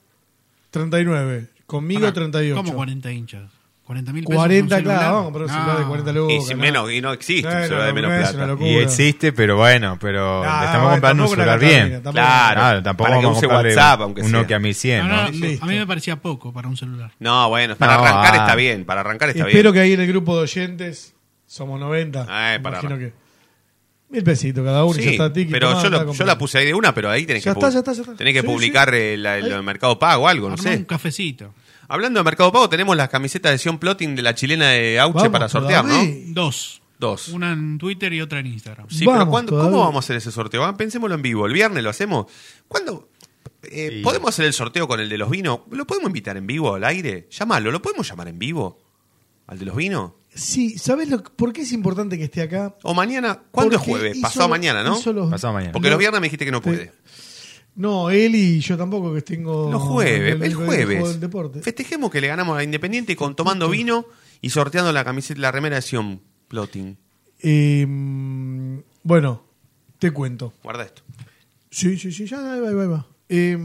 [0.70, 1.48] 39.
[1.66, 2.56] Conmigo Pará, 38.
[2.62, 3.50] ¿Cómo 40 hinchas?
[3.84, 4.36] 40 mil pesos.
[4.36, 4.98] 40, un celular?
[4.98, 6.36] claro, vamos a comprar un celular de 40 lucas.
[6.36, 6.62] Y, sin no.
[6.62, 8.64] menos, y no existe un celular de menos no plata.
[8.64, 12.02] Y existe, pero bueno, pero le estamos comprando un celular bien.
[12.12, 14.38] Claro, tampoco para que vamos a use comprarle WhatsApp, aunque un sea.
[14.40, 15.14] Nokia 1100, No, ¿no?
[15.16, 17.12] no, a mí me parecía poco para un celular.
[17.18, 18.38] No, bueno, para No, arrancar ah.
[18.38, 18.84] está bien.
[18.86, 19.74] Para arrancar está Espero bien.
[19.74, 21.14] que ahí en el grupo de oyentes
[21.46, 22.22] somos 90.
[22.22, 23.12] Eh, para Imagino que.
[24.10, 25.50] Mil pesitos cada uno y Sí, ya está tiki.
[25.50, 27.58] pero tomá, yo, lo- yo la puse ahí de una, pero ahí tenés Ya que,
[27.58, 28.14] está, ya está, ya está.
[28.14, 28.96] tenés que Sí, publicar sí.
[28.96, 29.62] el, el Ahí.
[29.62, 30.86] Mercado Pago o algo, no Armá un sé.
[30.86, 31.52] cafecito.
[31.88, 35.16] Hablando de Mercado Pago, tenemos las camisetas de Sion Plotting de la chilena de Auche
[35.18, 36.02] Vamos para sortear, ¿no?
[36.28, 36.80] Dos.
[36.98, 37.28] Dos.
[37.28, 38.88] Una en Twitter y otra en Instagram.
[38.88, 39.58] Sí, pero ¿cuándo-.
[39.58, 40.64] ¿cómo vamos a hacer ese sorteo?
[40.64, 41.44] Ah, Pensémoslo en vivo.
[41.46, 42.26] ¿El viernes lo hacemos?
[42.68, 43.08] ¿Cuándo?
[43.64, 45.60] eh, ¿Podemos hacer el sorteo con el de los vinos?
[45.70, 47.28] ¿Lo podemos invitar en vivo al aire?
[47.30, 48.78] Llámalo, ¿lo podemos llamar en vivo?
[49.46, 50.12] ¿Al de los vinos?
[50.34, 52.74] Sí, ¿sabes lo, por qué es importante que esté acá?
[52.82, 54.18] O mañana, ¿cuándo es jueves?
[54.20, 55.00] Pasado mañana, ¿no?
[55.12, 55.72] los- Pasado mañana.
[55.72, 56.92] Porque los viernes me dijiste que no puede.
[57.76, 59.70] No, él y yo tampoco, que tengo.
[59.70, 61.20] Los jueves, el jueves.
[61.20, 61.60] deporte.
[61.60, 64.06] Festejemos que le ganamos a Independiente con tomando vino
[64.40, 66.96] y sorteando la camiseta, la remera de Sion Plotting.
[67.40, 67.84] Eh,
[69.02, 69.42] bueno,
[69.98, 70.52] te cuento.
[70.62, 71.02] Guarda esto.
[71.70, 73.06] Sí, sí, sí, ya ahí va, ahí va, ahí va.
[73.28, 73.58] Eh,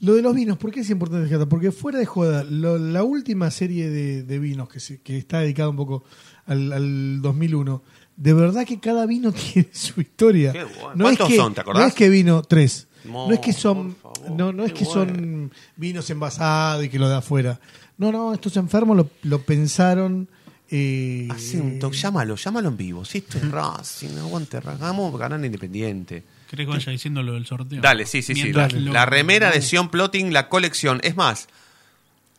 [0.00, 1.46] lo de los vinos, ¿por qué es importante?
[1.46, 5.40] Porque fuera de joda, lo- la última serie de, de vinos que, se- que está
[5.40, 6.04] dedicada un poco
[6.44, 7.82] al, al 2001,
[8.16, 10.52] de verdad que cada vino tiene su historia.
[10.52, 10.92] Qué bueno.
[10.94, 11.82] No es ¿Cuántos que, son, te acordás?
[11.82, 12.88] No es que vino tres.
[13.04, 16.98] No, No, es que son, favor, no, no es que son vinos envasados y que
[16.98, 17.58] lo de afuera.
[17.98, 20.28] No, no, estos enfermos lo, lo pensaron.
[20.70, 23.04] Eh, Hace un toque, llámalo, llámalo en vivo.
[23.04, 26.22] Si esto es Racing, aguante, hagamos ganar Independiente.
[26.48, 27.80] ¿Querés que vaya diciendo lo del sorteo?
[27.82, 28.52] Dale, sí, sí, sí.
[28.52, 31.00] La, lo- la remera de Sion Plotting, la colección.
[31.02, 31.48] Es más,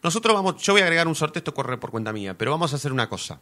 [0.02, 2.74] nosotros vamos, yo voy a agregar un sorteo, esto corre por cuenta mía, pero vamos
[2.74, 3.40] a hacer una cosa.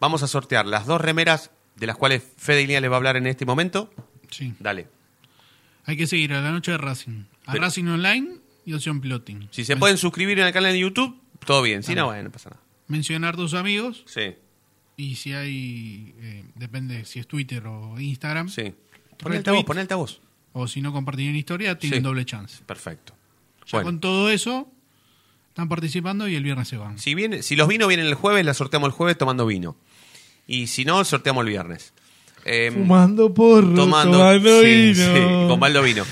[0.00, 3.16] Vamos a sortear las dos remeras de las cuales Fede Ilia les va a hablar
[3.16, 3.92] en este momento.
[4.30, 4.54] Sí.
[4.58, 4.88] Dale.
[5.84, 7.24] Hay que seguir a la noche de Racing.
[7.46, 9.48] A Pero- Racing Online y Opción Plotting.
[9.50, 11.82] Si se pueden suscribir en el canal de YouTube, todo bien.
[11.82, 12.62] Si no, bueno, no pasa nada.
[12.88, 14.34] Mencionar tus amigos Sí,
[14.96, 18.48] y si hay, eh, depende si es Twitter o Instagram.
[18.48, 18.74] sí.
[19.18, 20.20] Pon el altavoz, retweet, pon el altavoz.
[20.54, 22.02] O si no compartir en historia, tienen Sí.
[22.02, 22.62] doble chance.
[22.64, 23.14] Perfecto.
[23.66, 23.84] Ya Bueno.
[23.86, 24.66] con todo eso,
[25.48, 26.98] están participando y el viernes se van.
[26.98, 29.76] Si, viene, si los vinos vienen el jueves, la sorteamos el jueves tomando vino.
[30.52, 31.92] Y si no, sorteamos el viernes.
[32.44, 35.14] Em, Fumando porro, tomando, tomando sí, vino.
[35.14, 36.04] sí, con baldo vino.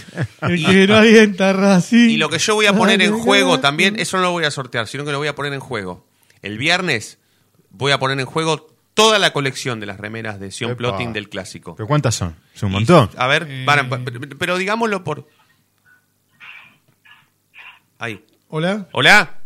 [0.43, 2.11] El Y- que no alienta Racing.
[2.11, 4.51] Y lo que yo voy a poner en juego también, eso no lo voy a
[4.53, 6.07] sortear, sino que lo voy a poner en juego.
[6.43, 7.19] El viernes
[7.71, 10.79] voy a poner en juego toda la colección de las remeras de Sion Epa.
[10.79, 11.75] Plotting del clásico.
[11.75, 12.37] ¿Pero cuántas son?
[12.55, 13.11] Es un montón.
[13.17, 13.63] A ver, Eh.
[13.67, 15.27] para- pero, pero digámoslo por...
[17.99, 18.25] Ahí.
[18.49, 18.87] Hola.
[18.93, 19.38] ¿Hola?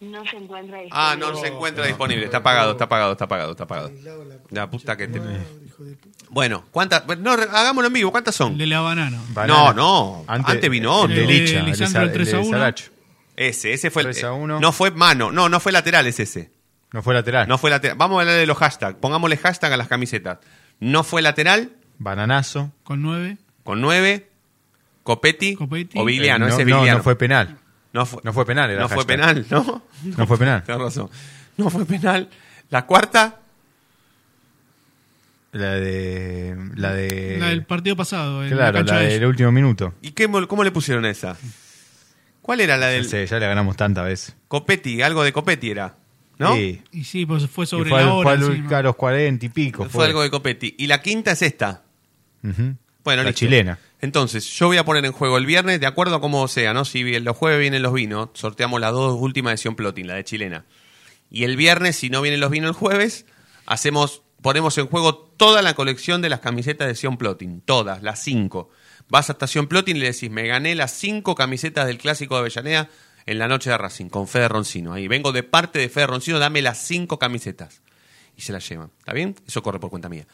[0.00, 0.90] No se encuentra disponible.
[0.92, 2.24] Ah, no se encuentra disponible.
[2.24, 3.90] Está apagado, está apagado, está apagado, está apagado.
[4.50, 5.20] La puta que te...
[6.30, 7.04] Bueno, ¿cuántas?
[7.18, 8.10] No, hagámoslo en vivo.
[8.12, 8.52] ¿Cuántas son?
[8.52, 9.20] El de la banana.
[9.46, 10.24] No, no.
[10.28, 11.30] Antes, vino El de otro.
[11.32, 12.50] Licha, el de, Lisandro, Sa- el el 3 a de 1.
[12.58, 12.84] Saracho.
[13.36, 14.08] Ese, ese fue el...
[14.12, 14.60] 3 a 1.
[14.60, 16.52] No fue mano, no, no fue lateral, es ese.
[16.92, 17.48] No fue lateral.
[17.48, 17.96] No fue lateral.
[17.98, 18.98] Vamos a hablar de los hashtags.
[18.98, 20.38] Pongámosle hashtag a las camisetas.
[20.80, 22.72] No fue lateral, Bananazo.
[22.84, 23.36] Con 9.
[23.64, 24.28] con 9,
[25.02, 25.98] Copetti, Copetti.
[25.98, 26.46] o Viliano.
[26.46, 26.98] Eh, no, ese es no, Viliano.
[26.98, 27.58] no fue penal.
[27.92, 28.70] No fue, No fue penal.
[28.70, 29.82] Era no fue penal, ¿no?
[30.16, 30.62] No fue penal.
[30.62, 31.10] Tienes razón.
[31.56, 32.28] No fue penal.
[32.70, 33.38] La cuarta,
[35.52, 36.56] La de.
[36.76, 37.36] La de.
[37.40, 38.44] La del partido pasado.
[38.44, 39.94] en Claro, cancha la de del último minuto.
[40.02, 41.36] ¿y qué, mo- cómo le pusieron a esa?
[42.42, 44.36] ¿Cuál era la No del sé, ya le ganamos tantas veces.
[44.48, 45.00] Copetti?
[45.02, 45.96] Algo de Copetti era,
[46.38, 46.54] ¿no?
[46.54, 46.82] Sí.
[46.92, 48.36] Y sí, pues fue Y sobre fue, la al- hora.
[48.38, 49.84] fue al- a los 40 y pico.
[49.88, 50.74] Fue, algo de Copetti.
[50.78, 51.82] Y la quinta es esta.
[52.44, 52.74] Ujú.
[53.04, 53.38] Bueno, la listo.
[53.40, 53.78] chilena.
[54.00, 56.84] Entonces, yo voy a poner en juego el viernes, de acuerdo a cómo sea, ¿no?
[56.84, 60.24] Si los jueves vienen los vinos, sorteamos las dos últimas de Sion Plotting, la de
[60.24, 60.64] chilena.
[61.30, 63.26] Y el viernes, si no vienen los vinos el jueves,
[63.66, 67.60] hacemos, ponemos en juego toda la colección de las camisetas de Sion Plotting.
[67.62, 68.70] Todas, las cinco.
[69.08, 72.40] Vas hasta Sion Plotting y le decís, me gané las cinco camisetas del clásico de
[72.40, 72.88] Avellaneda
[73.26, 74.92] en la noche de Racing, con Fede Roncino.
[74.92, 77.82] Ahí vengo de parte de Fede Roncino, dame las cinco camisetas.
[78.36, 78.90] Y se las llevan.
[79.00, 79.34] ¿Está bien?
[79.46, 80.26] Eso corre por cuenta mía.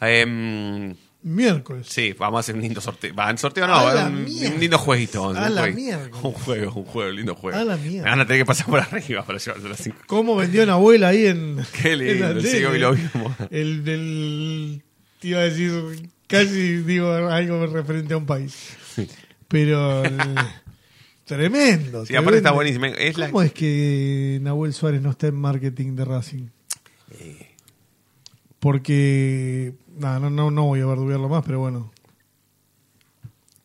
[0.00, 1.86] Em, Miércoles.
[1.90, 3.12] Sí, vamos a hacer un lindo sorteo.
[3.14, 4.24] Va, en sorteo no, un,
[4.60, 5.28] lindo jueguito.
[5.30, 5.98] un A la jueguito.
[6.22, 7.58] Un juego, un juego, un lindo juego.
[7.58, 8.10] A la Me mierda.
[8.10, 9.98] van a tener que pasar por arriba para llevarse las cinco.
[10.06, 11.58] ¿Cómo vendió una abuela ahí en.
[11.82, 12.50] Qué en lindo, la el tele?
[12.50, 13.32] ciego y lo vimos.
[13.50, 14.82] El del.
[15.18, 16.08] Te iba a decir.
[16.28, 18.54] Casi digo algo referente a un país.
[19.48, 20.04] Pero.
[20.04, 20.18] el-
[21.24, 22.06] tremendo.
[22.06, 22.86] Sí, aparte está buenísimo.
[22.86, 26.46] Es la- ¿Cómo es que Nahuel Suárez no está en marketing de Racing?
[27.18, 27.46] Eh.
[28.60, 29.74] Porque.
[29.98, 31.90] No, no, no, no voy a verdubiarlo más, pero bueno.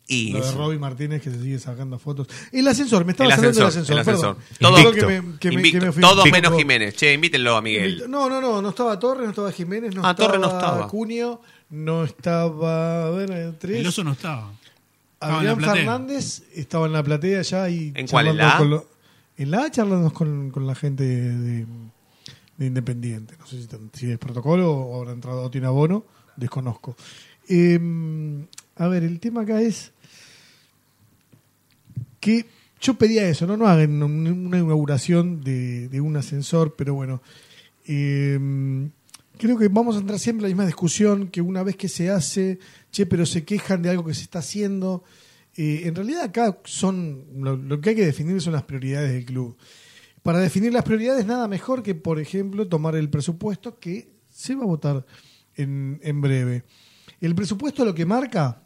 [0.06, 0.52] Y Lo de.
[0.52, 2.28] Robbie Martínez que se sigue sacando fotos.
[2.52, 4.36] El ascensor, me estaba El hablando del ascensor, ascensor.
[4.36, 4.38] el ascensor.
[4.38, 4.60] perdón.
[4.60, 5.32] Todo Creo que invicto.
[5.34, 5.80] me- que me- Invicto.
[5.80, 6.96] que me fui Todos menos poco- Jiménez.
[6.96, 8.04] Che, invítenlo a Miguel.
[8.10, 10.88] No, no, no, no estaba Torres, no estaba Jiménez, no Ah, estaba Torres no estaba.
[10.90, 13.80] Cunio, no estaba, a ver, eh, tres.
[13.80, 14.52] El oso no estaba.
[15.22, 15.58] Adrián.
[15.62, 18.88] Fernández estaba en la platea ya y ¿En cuál, en charlando la con lo-
[19.38, 21.66] en la A charlando con, con la gente de,
[22.58, 23.36] de Independiente.
[23.40, 26.04] No sé si, si es protocolo o habrá entrado o tiene abono,
[26.36, 26.96] desconozco.
[27.50, 27.80] Eh,
[28.76, 29.92] a ver, el tema acá es
[32.20, 32.46] que
[32.82, 37.22] yo pedía eso, no no hagan un- una inauguración de, de un ascensor, pero bueno,
[37.86, 38.40] eh,
[39.38, 42.10] creo que vamos a entrar siempre en la misma discusión que una vez que se
[42.10, 42.60] hace,
[42.92, 45.04] che, pero se quejan de algo que se está haciendo.
[45.56, 49.56] Eh, en realidad acá son lo que hay que definir son las prioridades del club.
[50.24, 54.64] Para definir las prioridades nada mejor que, por ejemplo, tomar el presupuesto que se va
[54.64, 55.06] a votar
[55.56, 56.64] en, en breve.
[57.22, 58.62] El presupuesto lo que marca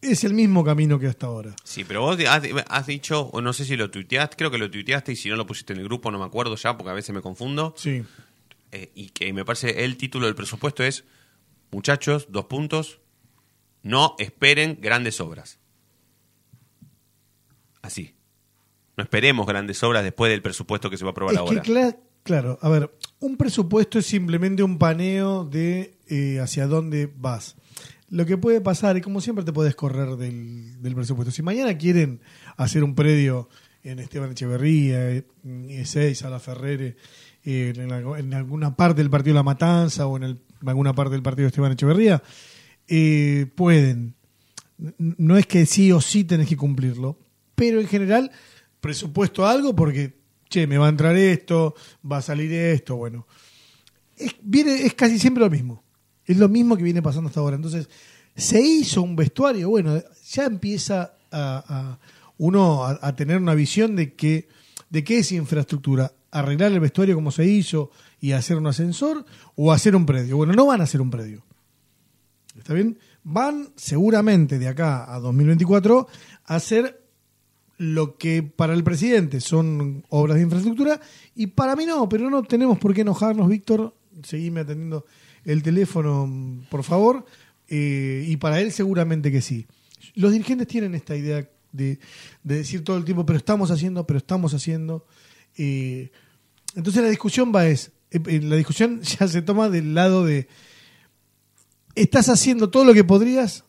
[0.00, 1.54] es el mismo camino que hasta ahora.
[1.64, 4.70] Sí, pero vos has, has dicho, o no sé si lo tuiteaste, creo que lo
[4.70, 6.94] tuiteaste y si no lo pusiste en el grupo no me acuerdo ya porque a
[6.94, 7.74] veces me confundo.
[7.76, 8.04] Sí.
[8.70, 11.04] Eh, y que me parece el título del presupuesto es,
[11.70, 13.00] muchachos, dos puntos,
[13.82, 15.58] no esperen grandes obras.
[17.82, 18.14] Así.
[18.96, 21.62] No esperemos grandes obras después del presupuesto que se va a aprobar Es ahora.
[21.62, 21.66] que
[22.22, 22.90] claro, a ver,
[23.20, 27.56] un presupuesto es simplemente un paneo de eh, hacia dónde vas.
[28.10, 31.30] Lo que puede pasar, y como siempre te puedes correr del, presupuesto.
[31.30, 32.20] Si mañana quieren
[32.56, 33.48] hacer un predio
[33.82, 35.24] en Esteban Echeverría, en
[35.68, 36.96] E6, Sala Ferrere,
[37.44, 41.48] eh, en, alguna parte del partido La Matanza o en, el- alguna parte del partido
[41.48, 42.22] Esteban Echeverría,
[42.88, 44.14] eh, pueden.
[44.98, 47.18] No es que sí o sí tenés que cumplirlo,
[47.54, 48.30] pero en general
[48.80, 50.17] presupuesto algo porque,
[50.48, 51.74] che, me va a entrar esto,
[52.10, 53.26] va a salir esto, bueno.
[54.16, 55.84] Es, viene, es casi siempre lo mismo.
[56.24, 57.56] Es lo mismo que viene pasando hasta ahora.
[57.56, 57.88] Entonces,
[58.36, 61.14] se hizo un vestuario, bueno, ya empieza
[62.38, 64.48] uno a, a tener una visión de que
[64.90, 67.90] de qué es infraestructura, arreglar el vestuario como se hizo
[68.20, 69.24] y hacer un ascensor
[69.56, 70.36] o hacer un predio.
[70.36, 71.44] Bueno, no van a hacer un predio.
[72.56, 72.98] ¿Está bien?
[73.22, 76.08] Van seguramente de acá a 2024
[76.44, 77.02] a hacer
[77.78, 81.00] lo que para el presidente son obras de infraestructura
[81.34, 83.94] y para mí no, pero no tenemos por qué enojarnos, Víctor.
[84.24, 85.06] Seguime atendiendo
[85.44, 87.24] el teléfono, por favor.
[87.68, 89.66] Eh, y para él seguramente que sí.
[90.14, 91.98] Los dirigentes tienen esta idea de,
[92.42, 95.06] de decir todo el tiempo, pero estamos haciendo, pero estamos haciendo.
[95.56, 96.10] Eh,
[96.74, 100.48] entonces la discusión va es, eh, la discusión ya se toma del lado de,
[101.94, 103.64] ¿estás haciendo todo lo que podrías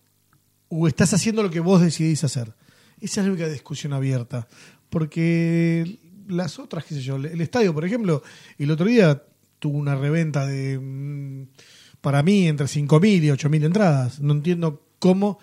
[0.70, 2.54] o estás haciendo lo que vos decidís hacer?
[3.02, 4.48] Esa es la única discusión abierta.
[4.90, 8.24] Porque las otras, qué sé yo, el estadio, por ejemplo,
[8.58, 9.24] el otro día
[9.60, 11.48] tuvo una reventa de, mm,
[12.02, 14.20] para mí, entre 5.000 y 8.000 entradas.
[14.20, 15.40] No entiendo cómo.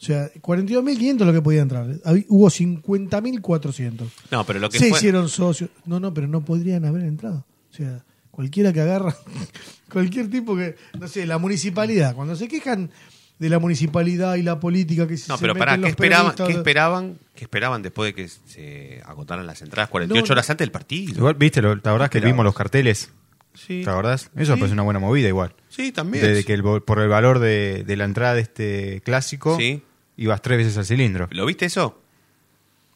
[0.04, 1.86] sea, 42.500 lo que podía entrar.
[2.28, 4.06] Hubo 50.400.
[4.30, 5.70] No, pero lo que Se fue- hicieron socios.
[5.86, 7.44] No, no, pero no podrían haber entrado.
[7.70, 9.16] O sea, cualquiera que agarra,
[9.92, 12.90] cualquier tipo que, no sé, la municipalidad, cuando se quejan
[13.38, 16.34] de la municipalidad y la política que No, se pero meten pará, los ¿qué esperaban,
[16.34, 17.18] ¿qué esperaban?
[17.34, 21.14] ¿Qué esperaban después de que se agotaran las entradas 48 No, horas antes del partido?
[21.14, 23.12] Igual, viste, lo, la verdad que vimos los carteles.
[23.54, 23.82] Sí.
[23.84, 24.30] ¿Te acordás?
[24.36, 24.60] Eso Sí.
[24.60, 25.54] parece una buena movida igual.
[25.68, 26.24] Sí, también.
[26.24, 29.82] Desde que el, por el valor de, de la entrada de este clásico, Sí.
[30.16, 31.28] ibas tres veces al cilindro.
[31.30, 32.00] ¿Lo viste eso?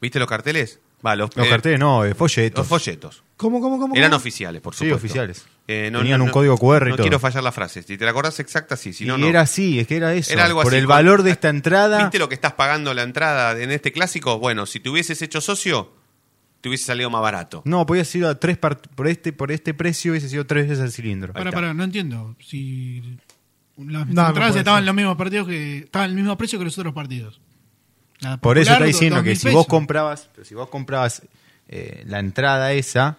[0.00, 0.80] ¿Viste los carteles?
[1.04, 2.58] Va, los, Los eh, carteles no, eh, folletos.
[2.60, 3.22] Los folletos.
[3.36, 3.94] ¿Cómo, cómo, cómo?
[3.96, 4.18] Eran cómo?
[4.18, 4.96] oficiales, por Sí, supuesto.
[4.96, 5.44] oficiales.
[5.68, 7.04] Eh, Tenían un código QR y no todo.
[7.04, 7.82] quiero fallar la frase.
[7.84, 8.92] Si te la acordás exacta, sí.
[8.92, 9.26] Si no, y no.
[9.28, 10.32] era así, es que era eso.
[10.32, 11.98] Era algo por así, el con- valor de esta entrada.
[11.98, 14.38] ¿Viste lo que estás pagando la entrada en este clásico?
[14.40, 15.92] Bueno, si te hubieses hecho socio,
[16.60, 17.62] te hubiese salido más barato.
[17.64, 20.82] No, podía sido a tres part- por este por este precio hubiese sido tres veces
[20.82, 21.32] al cilindro.
[21.32, 22.34] Para, para, no entiendo.
[22.44, 23.00] Si
[23.78, 24.86] las No, no entradas estaban ser.
[24.86, 27.40] los mismos partidos que estaban al mismo precio que los otros partidos.
[28.40, 31.22] Por eso está diciendo que si vos comprabas, pero si vos comprabas
[31.68, 33.18] eh, la entrada esa,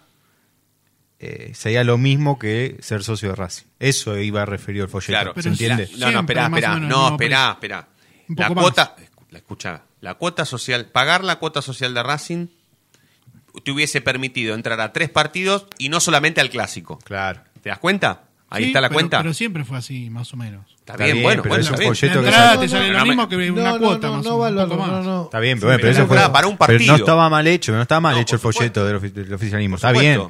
[1.18, 3.64] eh, sería lo mismo que ser socio de Racing.
[3.78, 5.12] Eso iba a referir el folleto.
[5.12, 5.88] Claro, ¿Se entiende?
[5.96, 7.88] La- no, no, menos el No, espera.
[8.28, 8.96] Un La cuota,
[9.30, 12.46] la escucha, la cuota social, pagar la cuota social de Racing
[13.62, 16.98] te hubiese permitido entrar a tres partidos y no solamente al clásico.
[17.04, 17.40] Claro.
[17.62, 18.22] ¿Te das cuenta?
[18.50, 19.18] Ahí Sí, está la pero- cuenta.
[19.22, 20.64] Pero siempre fue así, más o menos.
[20.78, 21.70] Está Está bien, bien, bueno, pero bueno, es
[22.02, 24.38] un entrada te sale lo no, mismo que no, una no, cuota, no, más o
[24.44, 25.24] menos.
[25.26, 26.92] Está bien, pero, bueno, pero pero eso fue para- un pero partido.
[26.92, 29.76] no estaba mal hecho, no estaba mal No, hecho el folleto del, ofi- del oficialismo.
[29.76, 30.22] Está bien.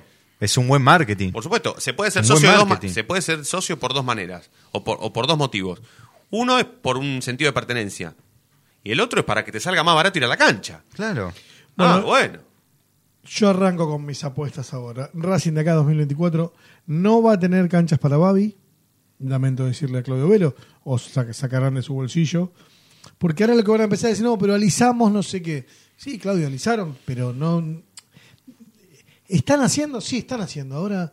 [0.45, 1.33] Es un buen marketing.
[1.33, 4.05] Por supuesto, se puede ser Un socio de dos, se puede ser socio por dos
[4.05, 5.81] maneras o por, o por dos motivos.
[6.31, 8.15] Uno es por un sentido de pertenencia
[8.83, 10.83] y el otro es para que te salga más barato ir a la cancha.
[10.93, 11.33] Claro.
[11.77, 12.07] Ah, Bueno.
[12.07, 12.39] bueno.
[13.27, 15.09] Yo arranco con mis apuestas ahora.
[15.15, 16.53] Racing de acá 2024
[16.89, 18.55] no va a tener canchas para Babi.
[19.21, 20.55] Lamento decirle a Claudio Velo.
[20.83, 22.53] O sa- sacarán de su bolsillo.
[23.17, 25.67] Porque ahora lo que van a empezar a decir, no, pero alisamos no sé qué.
[25.97, 27.83] Sí, Claudio, alisaron, pero no.
[29.29, 30.01] ¿Están haciendo?
[30.01, 30.77] Sí, están haciendo.
[30.77, 31.13] Ahora,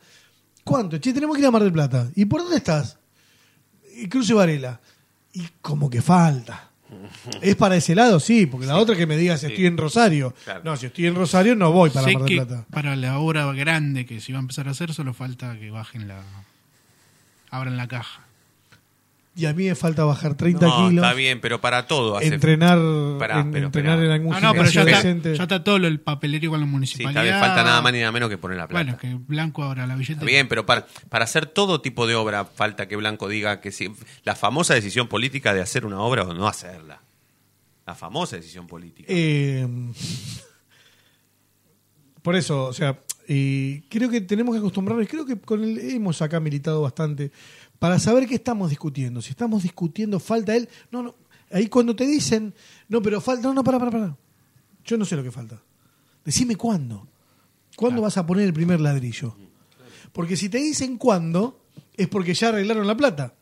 [0.64, 0.98] ¿cuánto?
[0.98, 2.10] Che, tenemos que ir a Mar del Plata.
[2.16, 2.98] ¿Y por dónde estás?
[3.96, 4.80] Y Cruce Varela.
[5.34, 6.70] Y como que falta.
[7.42, 8.20] ¿Es para ese lado?
[8.20, 9.48] Sí, porque la otra que me digas Sí.
[9.48, 10.34] estoy en Rosario.
[10.44, 10.62] Claro.
[10.66, 12.66] No, si estoy en Rosario no voy para Sé Mar del que Plata.
[12.70, 16.10] para la obra grande que se iba a empezar a hacer, solo falta que bajen
[16.10, 16.22] la.
[17.50, 18.26] abran la caja.
[19.34, 21.04] Y a mí me falta bajar 30 No, kilos.
[21.06, 22.78] está bien, pero para todo hace Entrenar,
[23.18, 25.88] Pará, en, pero, entrenar en algún Ah, no, pero ya está, ya está todo lo-
[25.88, 27.12] el papelerío con la Sí, municipalidad.
[27.26, 28.84] está bien, falta nada más ni nada menos que poner la plata.
[28.84, 30.16] Bueno, que Blanco abra la billetera.
[30.20, 33.72] Está bien, pero para, para hacer todo tipo de obra falta que Blanco diga que
[33.72, 33.90] si
[34.26, 37.02] la famosa decisión política de hacer una obra o no hacerla.
[37.88, 39.08] La famosa decisión política.
[39.10, 39.66] Eh,
[42.22, 46.22] por eso, o sea, eh, creo que tenemos que acostumbrarnos, creo que con el, hemos
[46.22, 47.32] acá militado bastante,
[47.82, 49.24] para saber qué estamos discutiendo.
[49.24, 50.70] Si estamos discutiendo, falta él.
[50.92, 51.16] No, no.
[51.50, 52.54] Ahí cuando te dicen,
[52.88, 54.18] no, pero falta, no, no, para, para, para.
[54.86, 55.60] Yo no sé lo que falta.
[56.24, 57.08] Decime cuándo.
[57.76, 59.36] ¿Cuándo vas a poner el primer ladrillo?
[60.12, 61.60] Porque si te dicen cuándo,
[61.98, 63.34] es porque ya arreglaron la plata.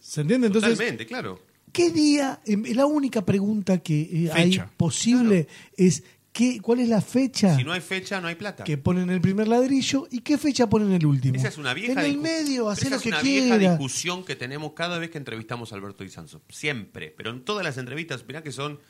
[0.00, 0.48] ¿Se entiende?
[0.48, 1.40] Entonces, Totalmente, claro.
[1.70, 2.40] ¿Qué día?
[2.74, 6.02] La única pregunta que eh, hay posible es
[6.34, 8.64] ¿qué, ¿cuál es la fecha Si no hay fecha, no hay plata.
[8.64, 11.36] que ponen el primer ladrillo y qué fecha ponen el último?
[11.36, 14.24] Esa es una vieja En el medio, hacer esa lo es que una vieja discusión
[14.24, 16.42] que tenemos cada vez que entrevistamos a Alberto Di Sanso.
[16.50, 17.14] Siempre.
[17.16, 18.80] Pero en todas las entrevistas, mirá que son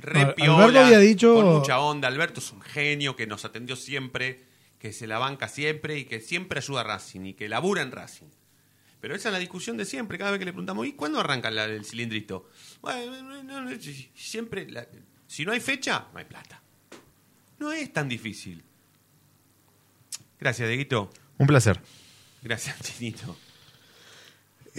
[0.00, 2.08] re Al- piola, Alberto había dicho- con mucha onda.
[2.08, 4.44] Alberto es un genio que nos atendió siempre,
[4.78, 7.92] que se la banca siempre y que siempre ayuda a Racing y que labura en
[7.92, 8.26] Racing.
[9.00, 11.48] Pero esa es la discusión de siempre, cada vez que le preguntamos, ¿y cuándo arranca
[11.52, 12.48] la- el cilindrito?
[12.82, 13.70] Bueno, no, no, no,
[14.16, 14.88] siempre, la-
[15.28, 16.60] si no hay fecha, no hay plata.
[17.58, 18.62] No es tan difícil.
[20.40, 21.10] Gracias, Dieguito.
[21.38, 21.80] Un placer.
[22.42, 23.36] Gracias, Chinito.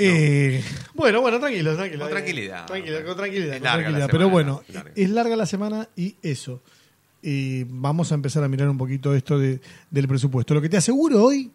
[0.02, 0.64] Eh,
[0.94, 2.04] bueno, bueno, tranquilo, tranquilo.
[2.06, 2.66] Con tranquilidad.
[2.68, 3.56] Tranquilo, con tranquilidad.
[3.56, 4.08] Es con larga tranquilidad.
[4.08, 4.92] semana, Pero bueno, es larga.
[4.96, 6.62] es larga la semana y eso.
[7.22, 9.60] Eh, vamos a empezar a mirar un poquito esto de-
[9.92, 10.54] del presupuesto.
[10.54, 11.52] Lo que te aseguro hoy,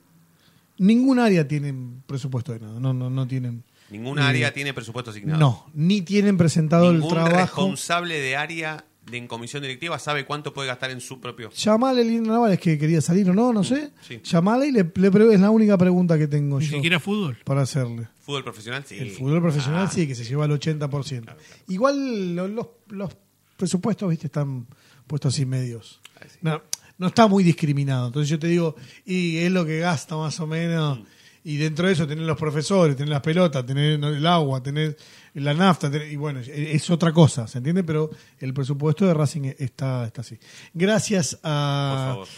[0.77, 1.75] ningún área tiene
[2.07, 2.79] presupuesto de nada.
[2.79, 3.64] No, no, no tienen.
[3.89, 5.41] Ninguna eh, área tiene presupuesto asignado.
[5.41, 7.62] No, ni tienen presentado Ningún el trabajo.
[7.62, 11.51] responsable de área de, en comisión directiva sabe cuánto puede gastar en su propio.
[11.51, 13.87] Llamale a Lina Navales que quería salir o no, no sé.
[13.87, 14.21] Mm, sí.
[14.25, 17.37] Llamale y le, le es la única pregunta que tengo Ni yo siquiera fútbol.
[17.45, 18.09] para hacerle.
[18.21, 18.97] Fútbol profesional, sí.
[18.99, 21.35] El fútbol profesional Ah, sí, que se lleva el 80%.
[21.69, 23.17] Igual lo- los, los
[23.57, 24.67] presupuestos, viste, están
[25.07, 26.01] puestos así medios.
[26.21, 26.39] Ah, sí.
[26.43, 26.63] No,
[26.99, 28.07] no está muy discriminado.
[28.07, 31.01] Entonces yo te digo, y es lo que gasta más o menos.
[31.01, 31.05] Mm.
[31.47, 34.97] Y dentro de eso tenés los profesores, tenés las pelotas, tenés el agua, tenés
[35.41, 37.82] la nafta, y bueno, es, otra cosa, ¿se entiende?
[37.85, 40.39] Pero el presupuesto de Racing está, está así.
[40.72, 42.07] Gracias Por a...
[42.12, 42.28] favor.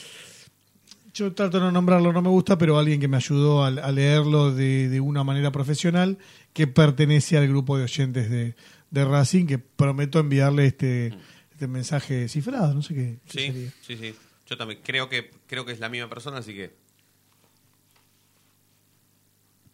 [1.14, 3.90] Yo trato de no nombrarlo, no me gusta, pero alguien que me ayudó a, a
[3.92, 6.18] leerlo de, de una manera profesional,
[6.52, 8.54] que pertenece al grupo de oyentes de,
[8.90, 11.14] de Racing, que prometo enviarle este,
[11.52, 13.72] este mensaje cifrado, no sé qué, qué Sí, sería.
[13.80, 14.14] sí, sí.
[14.46, 16.74] Yo también creo que creo que es la misma persona, así que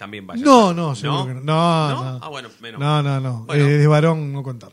[0.03, 0.44] también vaya.
[0.44, 1.40] No, no, seguro que no.
[1.42, 2.12] No, ¿No?
[2.14, 2.20] no.
[2.24, 2.80] Ah, bueno, menos.
[2.80, 3.44] No, no, no.
[3.44, 3.64] Bueno.
[3.64, 4.72] Eh, de varón no contar.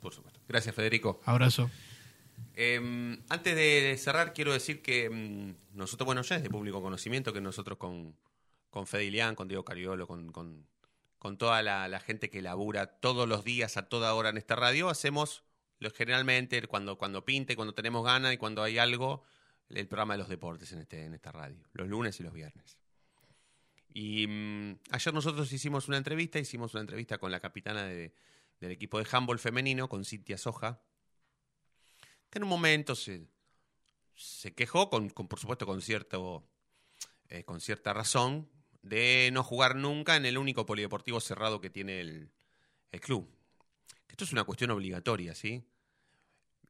[0.00, 0.40] Por supuesto.
[0.48, 1.20] Gracias, Federico.
[1.24, 1.70] Abrazo.
[2.56, 7.32] Eh, antes de cerrar, quiero decir que mm, nosotros, bueno, ya es de público conocimiento
[7.32, 8.16] que nosotros con,
[8.70, 10.66] con Fede Ilián, con Diego Cariolo, con, con,
[11.20, 14.56] con toda la, la gente que labura todos los días, a toda hora en esta
[14.56, 15.44] radio, hacemos
[15.78, 19.22] lo, generalmente cuando, cuando pinte, cuando tenemos ganas y cuando hay algo,
[19.68, 22.78] el programa de los deportes en, este, en esta radio, los lunes y los viernes.
[23.94, 28.12] Y mm, ayer nosotros hicimos una entrevista, hicimos una entrevista con la capitana de-
[28.60, 30.82] del equipo de handball femenino, con Cintia Soja,
[32.28, 33.28] que en un momento se,
[34.16, 36.44] se quejó, con, con, por supuesto con, cierto,
[37.28, 38.50] eh, con cierta razón,
[38.82, 42.32] de no jugar nunca en el único polideportivo cerrado que tiene el,
[42.90, 43.30] el club.
[44.08, 45.64] Esto es una cuestión obligatoria, ¿sí?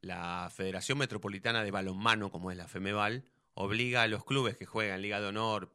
[0.01, 5.01] La Federación Metropolitana de Balonmano, como es la FEMEVAL, obliga a los clubes que juegan
[5.01, 5.74] Liga de Honor,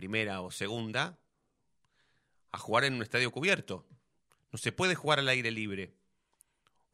[0.00, 1.18] primera o segunda,
[2.52, 3.86] a jugar en un estadio cubierto.
[4.50, 5.92] No se puede jugar al aire libre.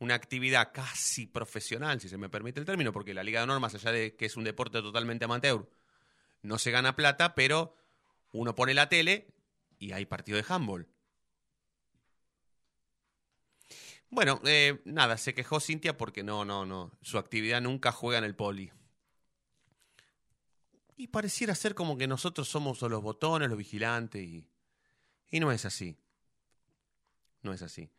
[0.01, 3.61] Una actividad casi profesional, si se me permite el término, porque la Liga de Honor,
[3.61, 5.71] más allá de que es un deporte totalmente amateur,
[6.43, 7.77] no se gana plata, pero
[8.33, 9.29] uno pone la tele
[9.79, 10.89] y hay partido de handball.
[14.11, 16.91] Bueno, eh, nada, se quejó Cintia porque no, no, no.
[17.03, 18.73] Su actividad nunca juega en el poli.
[20.97, 24.49] Y pareciera ser como que nosotros somos los botones, los vigilantes, y,
[25.31, 25.99] y no es así.
[27.43, 27.91] No es así.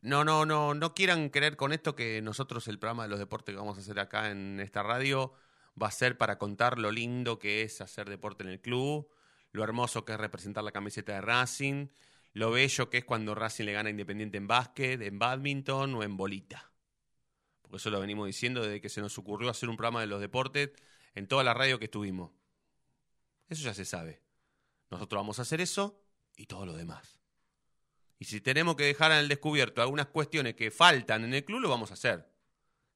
[0.00, 3.52] No, no, no, no quieran creer con esto que nosotros el programa de los deportes
[3.52, 5.32] que vamos a hacer acá en esta radio
[5.80, 9.10] va a ser para contar lo lindo que es hacer deporte en el club,
[9.52, 11.88] lo hermoso que es representar la camiseta de Racing,
[12.32, 16.16] lo bello que es cuando Racing le gana Independiente en básquet, en badminton o en
[16.16, 16.70] bolita.
[17.60, 20.20] Porque eso lo venimos diciendo desde que se nos ocurrió hacer un programa de los
[20.20, 20.70] deportes
[21.14, 22.30] en toda la radio que estuvimos.
[23.48, 24.22] Eso ya se sabe.
[24.90, 26.02] Nosotros vamos a hacer eso
[26.36, 27.20] y todo lo demás.
[28.18, 31.60] Y si tenemos que dejar en el descubierto algunas cuestiones que faltan en el club,
[31.60, 32.30] lo vamos a hacer.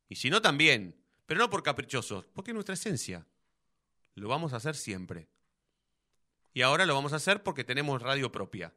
[0.08, 1.00] Y si no, también.
[1.26, 3.26] Pero no por caprichosos, porque es nuestra esencia.
[4.14, 5.28] Lo vamos a hacer siempre.
[6.52, 8.72] Y ahora lo vamos a hacer porque tenemos radio propia.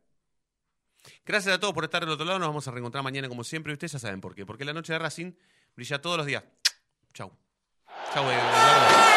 [1.26, 2.40] Gracias a todos por estar del otro lado.
[2.40, 3.72] Nos vamos a reencontrar mañana como siempre.
[3.72, 4.46] Y ustedes ya saben por qué.
[4.46, 5.34] Porque la noche de Racing
[5.76, 6.44] brilla todos los días.
[7.14, 7.32] Chau.
[8.14, 9.17] Chau, Eduardo.